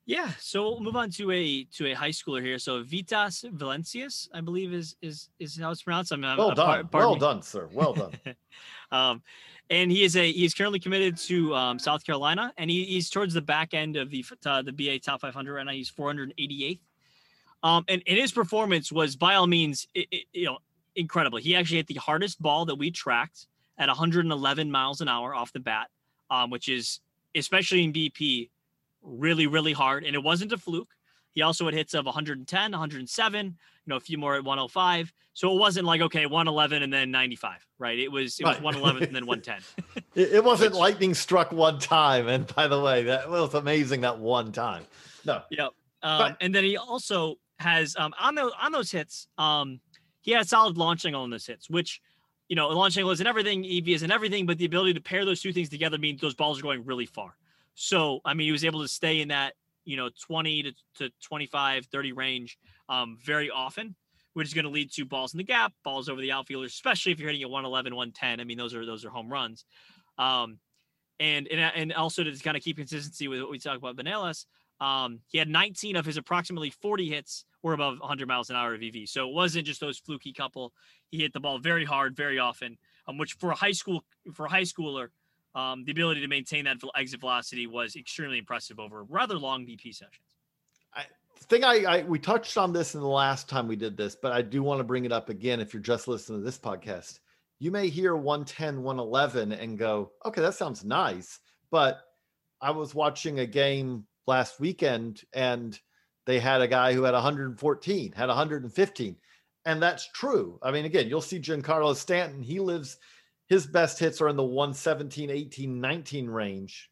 [0.05, 2.59] Yeah, so we'll move on to a to a high schooler here.
[2.59, 6.11] So Vytas Valincius, I believe is is is how it's pronounced.
[6.11, 7.19] I'm, well I'm, done, well me.
[7.19, 7.69] done, sir.
[7.71, 8.11] Well done.
[8.91, 9.23] um,
[9.69, 13.33] and he is a he's currently committed to um, South Carolina, and he, he's towards
[13.33, 15.71] the back end of the uh, the BA Top 500 right now.
[15.71, 16.79] He's 488th,
[17.63, 20.57] um, and, and his performance was by all means it, it, you know
[20.97, 21.37] incredible.
[21.37, 23.47] He actually hit the hardest ball that we tracked
[23.77, 25.89] at 111 miles an hour off the bat,
[26.29, 26.99] um, which is
[27.35, 28.49] especially in BP
[29.01, 30.93] really really hard, and it wasn't a fluke.
[31.33, 33.53] He also had hits of 110, 107, you
[33.87, 35.11] know, a few more at 105.
[35.33, 37.97] So it wasn't like, okay, 111 and then 95, right?
[37.97, 38.63] It was, it was right.
[38.63, 40.03] 111 and then 110.
[40.15, 42.27] it, it wasn't Which, lightning struck one time.
[42.27, 44.83] And by the way, that was amazing that one time.
[45.25, 45.41] No.
[45.49, 45.71] Yep.
[46.03, 49.79] Um, but, and then he also has um, on those on those hits, um,
[50.21, 52.01] he had solid launching on those hits, which
[52.53, 55.41] you know, launch angle isn't everything, EV isn't everything, but the ability to pair those
[55.41, 57.35] two things together means those balls are going really far.
[57.73, 59.53] So, I mean, he was able to stay in that
[59.85, 63.95] you know 20 to, to 25 30 range um, very often
[64.33, 67.11] which is going to lead to balls in the gap balls over the outfielders especially
[67.11, 69.65] if you're hitting at 111 110 i mean those are those are home runs
[70.19, 70.59] um,
[71.19, 74.45] and and, and also to kind of keep consistency with what we talk about Binelas,
[74.83, 78.73] um, he had 19 of his approximately 40 hits were above 100 miles an hour
[78.75, 79.07] of EV.
[79.07, 80.73] So it wasn't just those fluky couple.
[81.09, 82.77] He hit the ball very hard, very often,
[83.07, 84.03] um, which for a high school
[84.33, 85.07] for a high schooler
[85.55, 89.95] um, the ability to maintain that exit velocity was extremely impressive over rather long BP
[89.95, 90.25] sessions.
[90.93, 91.05] I
[91.45, 94.31] think I, I we touched on this in the last time we did this, but
[94.31, 95.61] I do want to bring it up again.
[95.61, 97.19] If you're just listening to this podcast,
[97.59, 101.39] you may hear 110, 111 and go, okay, that sounds nice.
[101.71, 102.01] But
[102.59, 105.79] I was watching a game last weekend and
[106.25, 109.15] they had a guy who had 114, had 115.
[109.65, 110.59] And that's true.
[110.61, 112.41] I mean, again, you'll see Giancarlo Stanton.
[112.41, 112.97] He lives
[113.47, 116.89] his best hits are in the 117, 18, 19 range,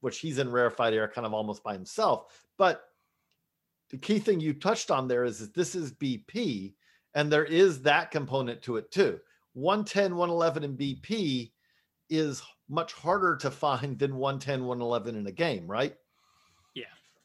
[0.00, 2.44] which he's in rarefied air kind of almost by himself.
[2.58, 2.82] But
[3.90, 6.74] the key thing you touched on there is that this is BP,
[7.14, 9.20] and there is that component to it too.
[9.54, 11.52] 110, 111 in BP
[12.08, 15.94] is much harder to find than 110, 111 in a game, right?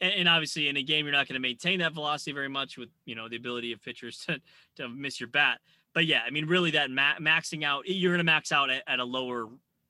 [0.01, 0.07] Yeah.
[0.07, 2.89] And, obviously in a game, you're not going to maintain that velocity very much with,
[3.05, 4.41] you know, the ability of pitchers to,
[4.77, 5.59] to miss your bat
[5.95, 8.83] but yeah, I mean, really, that ma- maxing out, you're going to max out at,
[8.85, 9.47] at, a lower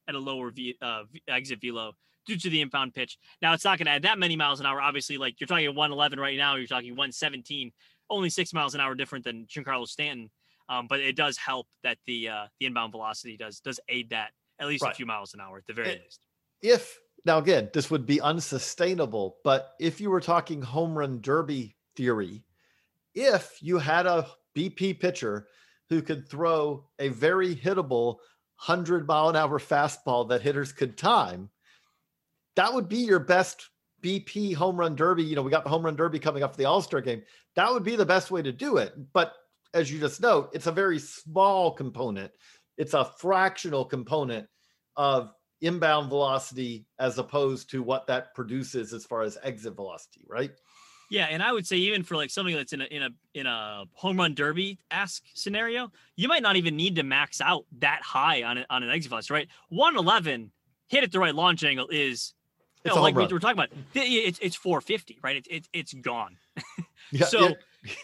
[0.07, 1.93] at a lower v, uh, exit velo
[2.27, 3.17] due to the inbound pitch.
[3.41, 4.79] Now, it's not going to add that many miles an hour.
[4.79, 7.71] Obviously, like you're talking 111 right now, you're talking 117,
[8.11, 10.29] only six miles an hour different than Giancarlo Stanton.
[10.69, 14.29] Um, but it does help that the uh, the inbound velocity does does aid that
[14.59, 14.93] at least right.
[14.93, 16.21] a few miles an hour at the very it, least.
[16.61, 21.75] If now again, this would be unsustainable, but if you were talking home run derby
[21.95, 22.43] theory,
[23.15, 25.47] if you had a BP pitcher
[25.89, 28.17] who could throw a very hittable
[28.57, 31.49] 100 mile an hour fastball that hitters could time,
[32.55, 33.69] that would be your best
[34.01, 35.23] BP home run derby.
[35.23, 37.23] You know, we got the home run derby coming up for the All Star game.
[37.55, 38.93] That would be the best way to do it.
[39.13, 39.33] But
[39.73, 42.31] as you just note, it's a very small component,
[42.77, 44.47] it's a fractional component
[44.95, 50.51] of inbound velocity as opposed to what that produces as far as exit velocity, right?
[51.09, 53.45] Yeah, and I would say even for like something that's in a in a in
[53.45, 58.01] a home run derby ask scenario, you might not even need to max out that
[58.01, 59.47] high on a, on an exit velocity, right?
[59.69, 60.51] One eleven
[60.87, 62.33] hit at the right launch angle is
[62.83, 63.69] you know, like we, are talking about.
[63.93, 65.35] It's it's four fifty, right?
[65.35, 66.37] It's it's it's gone.
[67.11, 67.49] Yeah, so.
[67.49, 67.53] Yeah.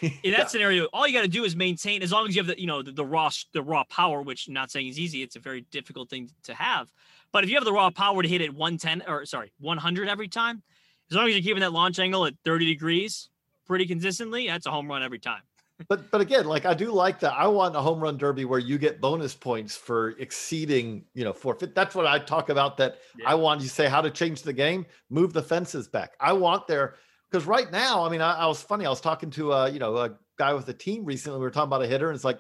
[0.01, 0.45] in that yeah.
[0.45, 2.67] scenario, all you got to do is maintain as long as you have the you
[2.67, 5.23] know the, the raw the raw power, which I'm not saying is easy.
[5.23, 6.91] It's a very difficult thing to have.
[7.31, 10.27] But if you have the raw power to hit it 110 or sorry 100 every
[10.27, 10.63] time,
[11.09, 13.29] as long as you're keeping that launch angle at 30 degrees
[13.65, 15.41] pretty consistently, that's a home run every time.
[15.87, 17.33] but but again, like I do like that.
[17.33, 21.33] I want a home run derby where you get bonus points for exceeding, you know,
[21.33, 21.73] forfeit.
[21.73, 22.77] That's what I talk about.
[22.77, 23.29] That yeah.
[23.29, 26.13] I want you to say how to change the game, move the fences back.
[26.19, 26.95] I want there
[27.31, 28.85] because right now, I mean, I, I, was funny.
[28.85, 31.39] I was talking to a you know a guy with a team recently.
[31.39, 32.39] We were talking about a hitter, and it's like,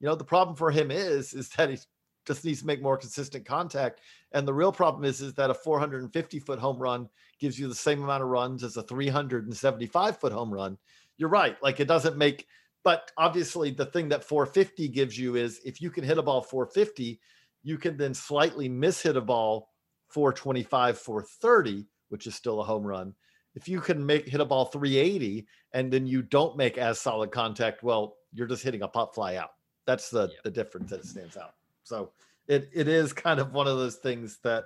[0.00, 1.78] you know, the problem for him is is that he
[2.26, 4.00] just needs to make more consistent contact.
[4.32, 7.08] And the real problem is is that a 450 foot home run
[7.38, 10.78] gives you the same amount of runs as a 375 foot home run.
[11.18, 11.56] You're right.
[11.62, 12.46] Like it doesn't make,
[12.84, 16.42] but obviously the thing that 450 gives you is if you can hit a ball
[16.42, 17.20] 450,
[17.62, 19.70] you can then slightly miss hit a ball
[20.08, 23.14] 425, 430, which is still a home run.
[23.54, 27.30] If you can make hit a ball 380 and then you don't make as solid
[27.30, 29.50] contact, well, you're just hitting a pop fly out.
[29.86, 30.42] That's the yep.
[30.44, 31.54] the difference that stands out.
[31.84, 32.12] So
[32.48, 34.64] it it is kind of one of those things that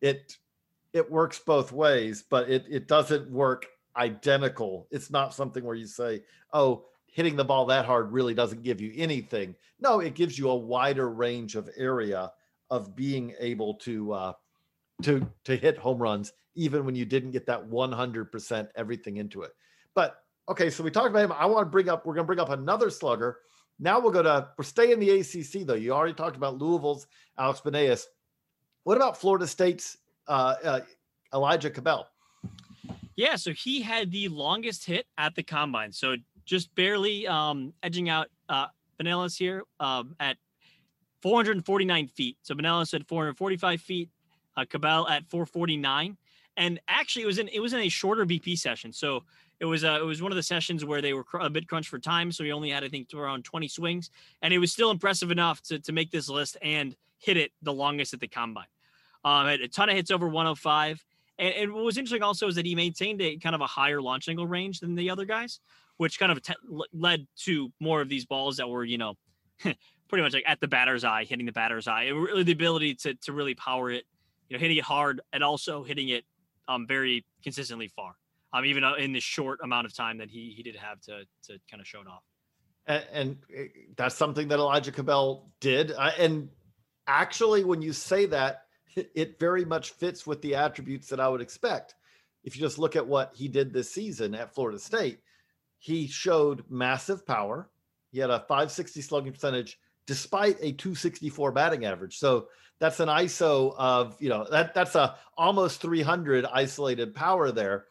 [0.00, 0.36] it
[0.92, 4.86] it works both ways, but it it doesn't work identical.
[4.90, 8.80] It's not something where you say, "Oh, hitting the ball that hard really doesn't give
[8.80, 12.32] you anything." No, it gives you a wider range of area
[12.70, 14.32] of being able to uh,
[15.02, 19.52] to to hit home runs, even when you didn't get that 100% everything into it.
[19.94, 20.16] But
[20.48, 21.32] okay, so we talked about him.
[21.32, 22.06] I want to bring up.
[22.06, 23.38] We're going to bring up another slugger.
[23.78, 24.48] Now we'll go to.
[24.56, 25.74] We're staying in the ACC though.
[25.74, 27.06] You already talked about Louisville's
[27.38, 28.06] Alex Binelas.
[28.84, 29.98] What about Florida State's
[30.28, 30.80] uh, uh,
[31.34, 32.08] Elijah Cabell.
[33.16, 35.92] Yeah, so he had the longest hit at the combine.
[35.92, 38.66] So just barely um, edging out uh,
[39.36, 40.36] here um, at
[41.22, 42.36] 449 feet.
[42.42, 44.10] So Binelas at 445 feet,
[44.56, 46.16] uh, Cabell at 449.
[46.56, 48.92] And actually, it was in it was in a shorter BP session.
[48.92, 49.24] So
[49.60, 51.68] it was uh, it was one of the sessions where they were cr- a bit
[51.68, 52.32] crunched for time.
[52.32, 54.10] So he only had I think around 20 swings,
[54.42, 57.72] and it was still impressive enough to to make this list and hit it the
[57.72, 58.66] longest at the combine.
[59.24, 61.04] Um, had a ton of hits over 105.
[61.38, 64.00] And, and, what was interesting also is that he maintained a kind of a higher
[64.00, 65.60] launch angle range than the other guys,
[65.96, 66.54] which kind of te-
[66.92, 69.14] led to more of these balls that were, you know,
[69.62, 72.04] pretty much like at the batter's eye, hitting the batter's eye.
[72.04, 74.04] It really the ability to to really power it,
[74.48, 76.24] you know, hitting it hard and also hitting it
[76.68, 78.14] um very consistently far.
[78.54, 81.24] Um, even uh, in the short amount of time that he he did have to
[81.46, 82.22] to kind of show it off.
[82.86, 85.90] And, and eh, that's something that Elijah Cabell did.
[85.90, 86.48] Uh, and
[87.08, 88.62] actually, when you say that,
[88.96, 91.96] it very much fits with the attributes that I would expect.
[92.44, 95.18] If you just look at what he did this season at Florida State,
[95.78, 97.70] he showed massive power.
[98.12, 102.18] He had a 560 slugging percentage despite a 264 batting average.
[102.18, 102.48] So
[102.78, 107.86] that's an ISO of, you know, that that's a almost 300 isolated power there.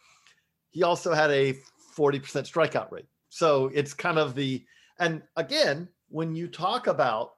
[0.73, 1.53] He also had a
[1.95, 3.05] 40% strikeout rate.
[3.29, 4.65] So it's kind of the
[4.99, 7.33] and again, when you talk about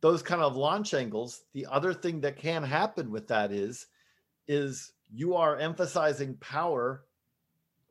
[0.00, 3.86] those kind of launch angles, the other thing that can happen with that is,
[4.46, 7.04] is you are emphasizing power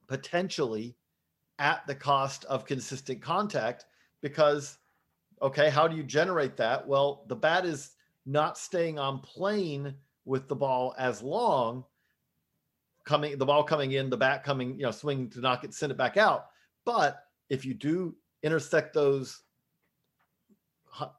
[0.07, 0.95] potentially
[1.59, 3.85] at the cost of consistent contact
[4.21, 4.77] because
[5.41, 7.91] okay how do you generate that well the bat is
[8.25, 9.93] not staying on plane
[10.25, 11.83] with the ball as long
[13.05, 15.91] coming the ball coming in the bat coming you know swing to knock it send
[15.91, 16.47] it back out
[16.85, 19.41] but if you do intersect those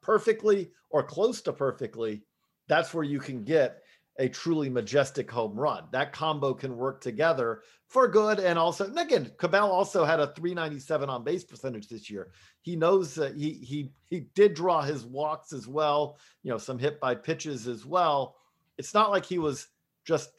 [0.01, 2.23] perfectly or close to perfectly,
[2.67, 3.81] that's where you can get
[4.19, 5.83] a truly majestic home run.
[5.91, 8.39] That combo can work together for good.
[8.39, 12.31] And also, and again, Cabell also had a 397 on base percentage this year.
[12.61, 16.79] He knows that he he he did draw his walks as well, you know, some
[16.79, 18.35] hit by pitches as well.
[18.79, 19.67] It's not like he was
[20.03, 20.31] just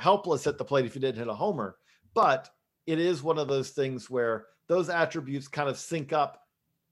[0.00, 1.76] helpless at the plate if he didn't hit a homer,
[2.14, 2.48] but
[2.86, 6.42] it is one of those things where those attributes kind of sync up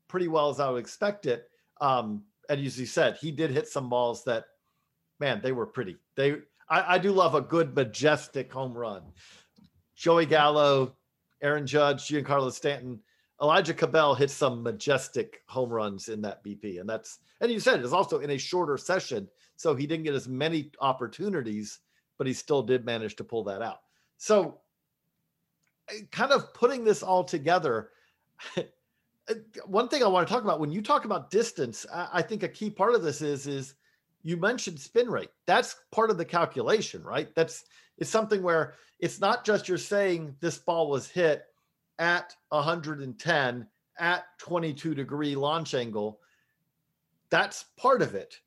[0.09, 1.49] pretty well as I would expect it.
[1.81, 4.45] Um, and as you said, he did hit some balls that,
[5.21, 5.97] man, they were pretty.
[6.17, 6.37] They,
[6.69, 9.03] I, I do love a good majestic home run.
[9.97, 10.97] Joey Gallo,
[11.43, 13.01] Aaron Judge, Giancarlo Stanton.
[13.41, 17.81] Elijah Cabell hit some majestic home runs in that BP, and that's and you said
[17.81, 21.79] it's also in a shorter session, so he didn't get as many opportunities,
[22.19, 23.81] but he still did manage to pull that out.
[24.19, 24.59] So,
[26.11, 27.91] kind of putting this all together.
[29.67, 32.43] One thing I want to talk about when you talk about distance, I, I think
[32.43, 33.75] a key part of this is is
[34.23, 35.31] you mentioned spin rate.
[35.47, 37.35] That's part of the calculation, right?
[37.35, 37.65] That's
[37.99, 41.45] it's something where it's not just you're saying this ball was hit
[41.99, 43.67] at 110
[43.99, 46.21] at 22 degree launch angle.
[47.31, 48.39] That's part of it.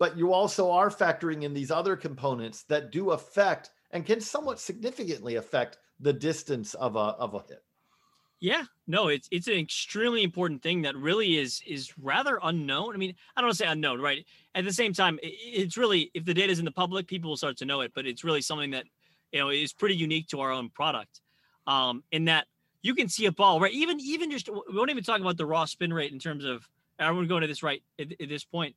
[0.00, 4.58] But you also are factoring in these other components that do affect and can somewhat
[4.58, 7.62] significantly affect the distance of a of a hit.
[8.40, 12.94] Yeah, no, it's it's an extremely important thing that really is is rather unknown.
[12.94, 14.24] I mean, I don't want to say unknown, right?
[14.54, 17.36] At the same time, it's really if the data is in the public, people will
[17.36, 17.92] start to know it.
[17.94, 18.86] But it's really something that
[19.32, 21.20] you know is pretty unique to our own product,
[21.66, 22.46] um, in that
[22.80, 23.74] you can see a ball, right?
[23.74, 26.66] Even even just we won't even talk about the raw spin rate in terms of.
[26.98, 28.76] I won't go into this right at, at this point,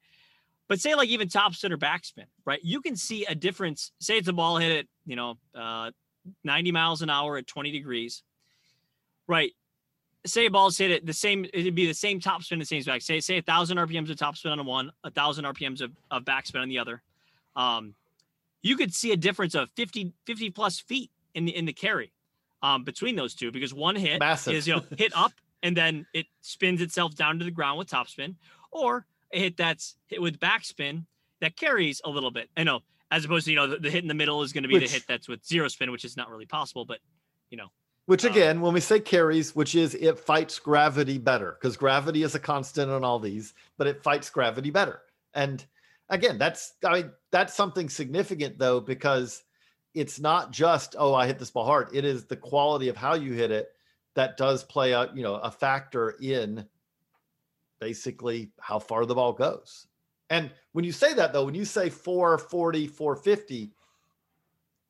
[0.67, 2.59] but say like even top spin or backspin, right?
[2.63, 3.91] You can see a difference.
[3.99, 5.91] Say it's a ball hit at you know uh,
[6.43, 8.23] 90 miles an hour at 20 degrees
[9.27, 9.51] right
[10.25, 12.81] say a ball's hit at the same it'd be the same top spin the same
[12.83, 15.91] back say say a thousand rpms of top spin on one a thousand rpms of,
[16.11, 17.01] of backspin on the other
[17.55, 17.93] um
[18.61, 22.11] you could see a difference of 50 50 plus feet in the in the carry
[22.61, 24.53] um between those two because one hit Massive.
[24.53, 27.89] is you know hit up and then it spins itself down to the ground with
[27.89, 28.35] topspin
[28.71, 31.05] or a hit that's hit with backspin
[31.41, 32.81] that carries a little bit i know
[33.11, 34.75] as opposed to you know the, the hit in the middle is going to be
[34.75, 36.99] Which- the hit that's with zero spin which is not really possible but
[37.49, 37.67] you know
[38.05, 42.23] Which Um, again, when we say carries, which is it fights gravity better because gravity
[42.23, 45.01] is a constant on all these, but it fights gravity better.
[45.33, 45.63] And
[46.09, 49.43] again, that's I mean that's something significant though because
[49.93, 51.89] it's not just oh I hit this ball hard.
[51.93, 53.69] It is the quality of how you hit it
[54.15, 56.65] that does play out you know a factor in
[57.83, 59.87] basically how far the ball goes.
[60.29, 63.73] And when you say that though, when you say 440, 450,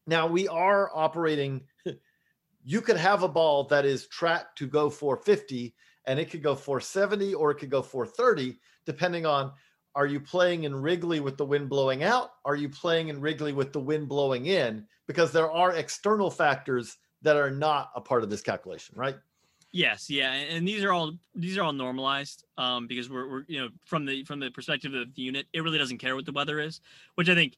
[0.05, 1.61] now we are operating
[2.63, 5.73] you could have a ball that is tracked to go 450
[6.05, 9.51] and it could go 470 or it could go 430 depending on
[9.95, 12.31] are you playing in Wrigley with the wind blowing out?
[12.45, 14.85] Are you playing in Wrigley with the wind blowing in?
[15.07, 19.17] Because there are external factors that are not a part of this calculation right
[19.75, 23.59] Yes, yeah, and these are all these are all normalized um, because we're, we're you
[23.59, 26.31] know from the from the perspective of the unit, it really doesn't care what the
[26.31, 26.79] weather is,
[27.15, 27.57] which I think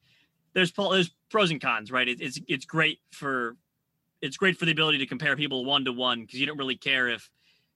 [0.54, 2.08] there's there's pros and cons, right?
[2.08, 3.58] It, it's it's great for
[4.22, 6.78] it's great for the ability to compare people one to one because you don't really
[6.78, 7.30] care if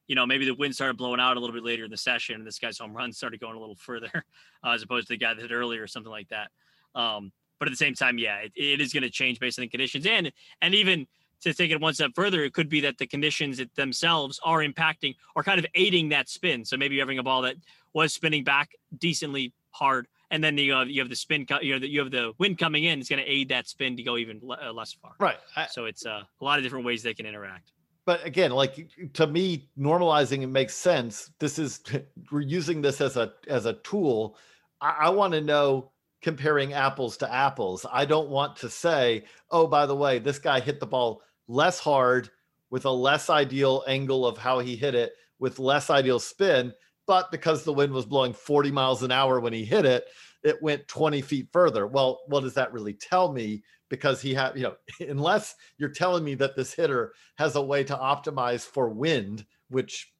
[0.08, 2.36] you know maybe the wind started blowing out a little bit later in the session
[2.36, 4.10] and this guy's home run started going a little further
[4.64, 6.50] uh, as opposed to the guy that hit earlier or something like that.
[6.96, 9.64] Um, but at the same time, yeah, it, it is going to change based on
[9.64, 10.32] the conditions and
[10.62, 11.08] and even
[11.42, 14.60] to take it one step further, it could be that the conditions it themselves are
[14.60, 16.66] impacting or kind of aiding that spin.
[16.66, 17.56] So maybe you're having a ball that
[17.94, 21.86] was spinning back decently hard, and then you have, you have the spin, you know,
[21.86, 23.00] you have the wind coming in.
[23.00, 25.14] It's going to aid that spin to go even uh, less far.
[25.20, 27.72] right I- So it's uh, a lot of different ways they can interact.
[28.06, 31.82] but again like to me normalizing it makes sense this is
[32.32, 34.36] we're using this as a as a tool
[34.82, 39.68] i, I want to know comparing apples to apples i don't want to say oh
[39.68, 42.30] by the way this guy hit the ball less hard
[42.70, 46.72] with a less ideal angle of how he hit it with less ideal spin.
[47.08, 50.06] But because the wind was blowing 40 miles an hour when he hit it
[50.44, 51.86] it went 20 feet further.
[51.88, 53.64] Well what does that really tell me?
[53.90, 54.76] Because he had you know
[55.10, 60.14] unless you're telling me that this hitter has a way to optimize for wind, which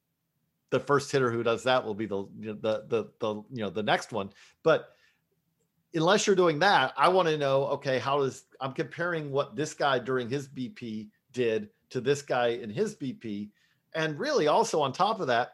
[0.70, 3.82] the first hitter who does that will be the the the the you know the
[3.82, 4.30] next one.
[4.62, 4.88] But
[5.94, 9.74] unless you're doing that, I want to know okay, how does I'm comparing what this
[9.74, 13.50] guy during his BP did to this guy in his BP,
[13.94, 15.52] and really also on top of that,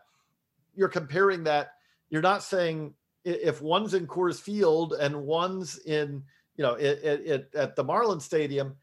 [0.74, 1.72] you're comparing that.
[2.10, 6.22] You're not saying if one's in Coors Field and one's in
[6.56, 8.76] you know it, it, it, at the Marlin Stadium,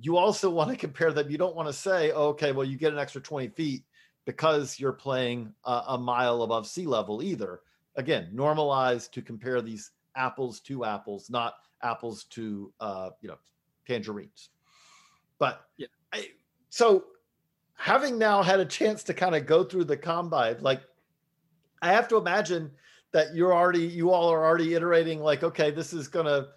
[0.00, 1.30] you also want to compare them.
[1.30, 3.84] You don't want to say, oh, okay, well, you get an extra 20 feet
[4.24, 7.60] because you're playing a, a mile above sea level either.
[7.96, 13.38] Again, normalize to compare these apples to apples, not apples to uh, you know
[13.86, 14.50] tangerines.
[15.38, 15.86] But Yeah.
[16.12, 16.28] I,
[16.70, 17.04] so
[17.74, 20.80] having now had a chance to kind of go through the combine, like
[21.82, 22.70] I have to imagine
[23.12, 26.48] that you're already you all are already iterating like, okay, this is gonna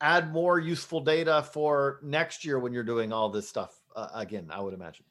[0.00, 4.46] add more useful data for next year when you're doing all this stuff uh, again
[4.50, 5.04] i would imagine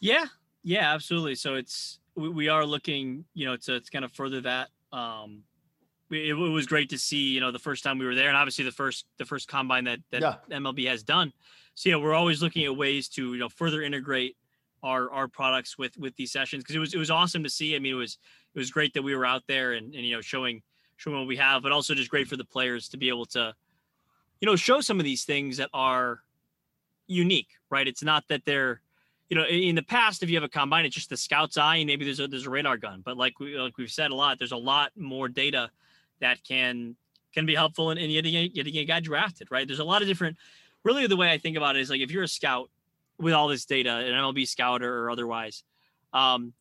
[0.00, 0.24] Yeah,
[0.62, 1.34] yeah, absolutely.
[1.34, 4.68] So it's we, we are looking, you know, to, to kind of further that.
[4.92, 5.42] Um,
[6.10, 8.36] it, it was great to see, you know, the first time we were there, and
[8.36, 10.58] obviously the first the first combine that that Yeah.
[10.58, 11.32] MLB has done.
[11.74, 14.36] So you know, we're always looking at ways to you know further integrate
[14.82, 17.76] our our products with with these sessions because it was it was awesome to see.
[17.76, 18.18] I mean, it was
[18.54, 20.62] it was great that we were out there and, and you know showing
[20.96, 23.54] showing what we have, but also just great for the players to be able to,
[24.40, 26.20] you know, show some of these things that are
[27.06, 27.88] unique, right?
[27.88, 28.82] It's not that they're,
[29.30, 31.76] you know, in the past, if you have a combine, it's just the scout's eye
[31.76, 33.00] and maybe there's a there's a radar gun.
[33.02, 35.70] But like we like we've said a lot, there's a lot more data
[36.20, 36.96] that can
[37.34, 39.66] can be helpful in, in getting, getting a guy drafted, right?
[39.66, 40.36] There's a lot of different.
[40.82, 42.70] Really, the way I think about it is like if you're a scout
[43.18, 45.62] with all this data, an MLB scouter or otherwise,
[46.12, 46.54] um,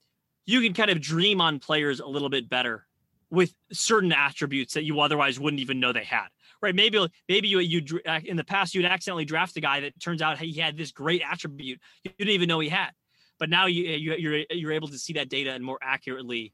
[0.45, 2.86] you can kind of dream on players a little bit better
[3.30, 6.28] with certain attributes that you otherwise wouldn't even know they had.
[6.62, 6.76] Right?
[6.76, 10.38] Maybe maybe you you in the past you'd accidentally draft a guy that turns out
[10.38, 12.91] he had this great attribute you didn't even know he had,
[13.38, 16.53] but now you, you you're you're able to see that data and more accurately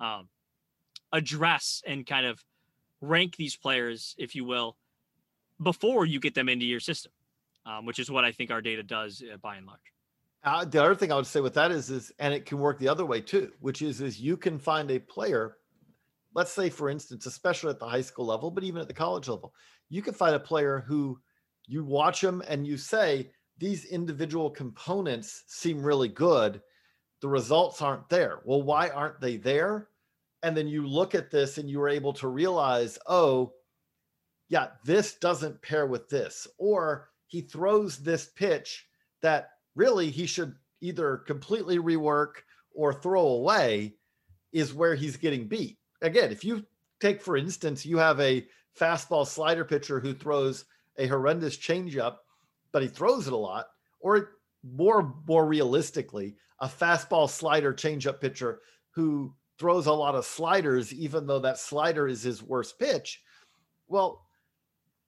[0.00, 0.28] um,
[1.12, 2.44] address and kind of
[3.00, 4.76] rank these players, if you will,
[5.62, 7.12] before you get them into your system,
[7.64, 9.80] um, which is what I think our data does uh, by and large.
[10.44, 12.78] Uh, the other thing I would say with that is, is, and it can work
[12.78, 15.56] the other way too, which is, is you can find a player.
[16.34, 19.28] Let's say, for instance, especially at the high school level, but even at the college
[19.28, 19.54] level,
[19.88, 21.18] you can find a player who
[21.66, 26.60] you watch them and you say these individual components seem really good.
[27.20, 28.40] The results aren't there.
[28.44, 29.88] Well, why aren't they there?
[30.42, 33.52] And then you look at this and you are able to realize, oh,
[34.48, 38.86] yeah, this doesn't pair with this, or he throws this pitch
[39.22, 42.34] that really he should either completely rework
[42.74, 43.94] or throw away
[44.52, 45.78] is where he's getting beat.
[46.02, 46.64] Again, if you
[47.00, 48.46] take, for instance, you have a
[48.78, 50.64] fastball slider pitcher who throws
[50.98, 52.16] a horrendous changeup,
[52.72, 53.66] but he throws it a lot,
[54.00, 58.60] or more more realistically, a fastball slider changeup pitcher
[58.90, 63.22] who throws a lot of sliders, even though that slider is his worst pitch.
[63.88, 64.26] Well,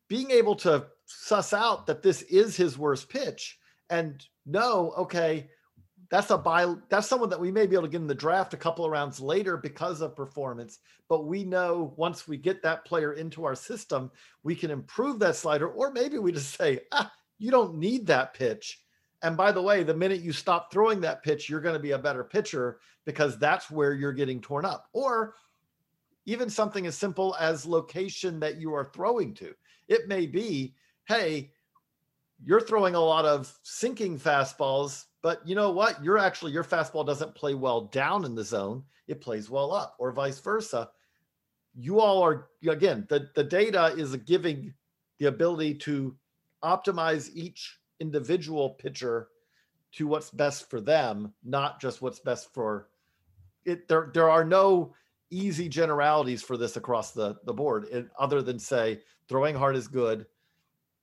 [0.08, 3.58] being able to suss out that this is his worst pitch
[3.90, 5.50] and know, okay,
[6.10, 6.74] that's a buy.
[6.88, 8.90] That's someone that we may be able to get in the draft a couple of
[8.90, 10.78] rounds later because of performance.
[11.08, 14.10] But we know once we get that player into our system,
[14.42, 18.32] we can improve that slider, or maybe we just say, ah, you don't need that
[18.32, 18.80] pitch.
[19.22, 21.90] And by the way, the minute you stop throwing that pitch, you're going to be
[21.90, 24.88] a better pitcher because that's where you're getting torn up.
[24.92, 25.34] Or
[26.26, 29.54] even something as simple as location that you are throwing to.
[29.88, 30.74] It may be,
[31.06, 31.50] hey,
[32.44, 36.04] you're throwing a lot of sinking fastballs, but you know what?
[36.04, 38.84] You're actually your fastball doesn't play well down in the zone.
[39.08, 40.90] It plays well up, or vice versa.
[41.74, 44.74] You all are again, the, the data is giving
[45.18, 46.14] the ability to
[46.62, 49.28] optimize each individual pitcher
[49.92, 52.88] to what's best for them, not just what's best for
[53.64, 53.88] it.
[53.88, 54.94] There, there are no
[55.30, 60.26] easy generalities for this across the, the board, other than say throwing hard is good,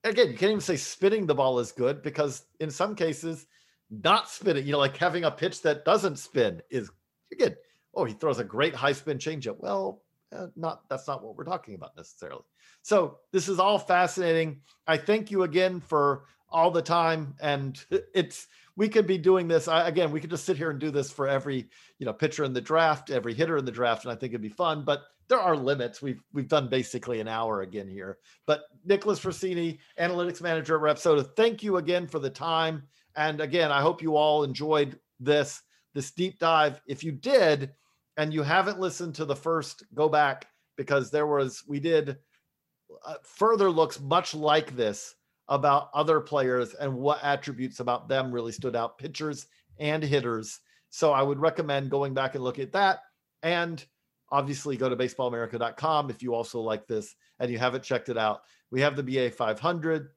[0.03, 3.47] again, you can't even say spinning the ball is good because in some cases,
[3.89, 6.89] not spinning, you know, like having a pitch that doesn't spin is
[7.31, 7.55] again,
[7.93, 9.57] oh, he throws a great high spin changeup.
[9.59, 10.01] Well,
[10.35, 12.43] uh, not that's not what we're talking about necessarily.
[12.81, 14.61] So this is all fascinating.
[14.87, 17.83] I thank you again for all the time, and
[18.13, 20.11] it's we could be doing this I, again.
[20.11, 21.69] We could just sit here and do this for every
[21.99, 24.41] you know pitcher in the draft, every hitter in the draft, and I think it'd
[24.41, 24.83] be fun.
[24.85, 26.01] But there are limits.
[26.01, 28.17] We've we've done basically an hour again here.
[28.45, 32.83] But Nicholas Rossini, analytics manager at Rapsodo, thank you again for the time.
[33.15, 35.61] And again, I hope you all enjoyed this
[35.93, 36.81] this deep dive.
[36.87, 37.71] If you did,
[38.17, 40.47] and you haven't listened to the first, go back
[40.77, 42.17] because there was we did
[43.05, 45.15] uh, further looks much like this
[45.47, 49.47] about other players and what attributes about them really stood out, pitchers
[49.79, 50.59] and hitters.
[50.89, 52.99] So I would recommend going back and look at that
[53.43, 53.83] and
[54.31, 58.41] obviously go to baseballamerica.com if you also like this and you haven't checked it out.
[58.71, 60.07] We have the BA 500.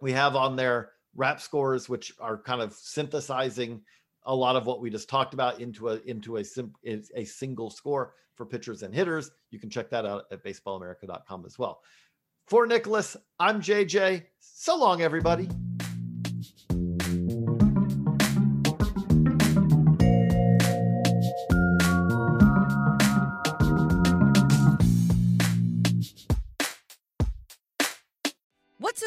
[0.00, 3.82] We have on there rap scores, which are kind of synthesizing
[4.26, 7.70] a lot of what we just talked about into a into a sim, a single
[7.70, 9.30] score for pitchers and hitters.
[9.50, 11.80] You can check that out at baseballamerica.com as well.
[12.46, 14.24] For Nicholas, I'm JJ.
[14.38, 15.48] So long, everybody.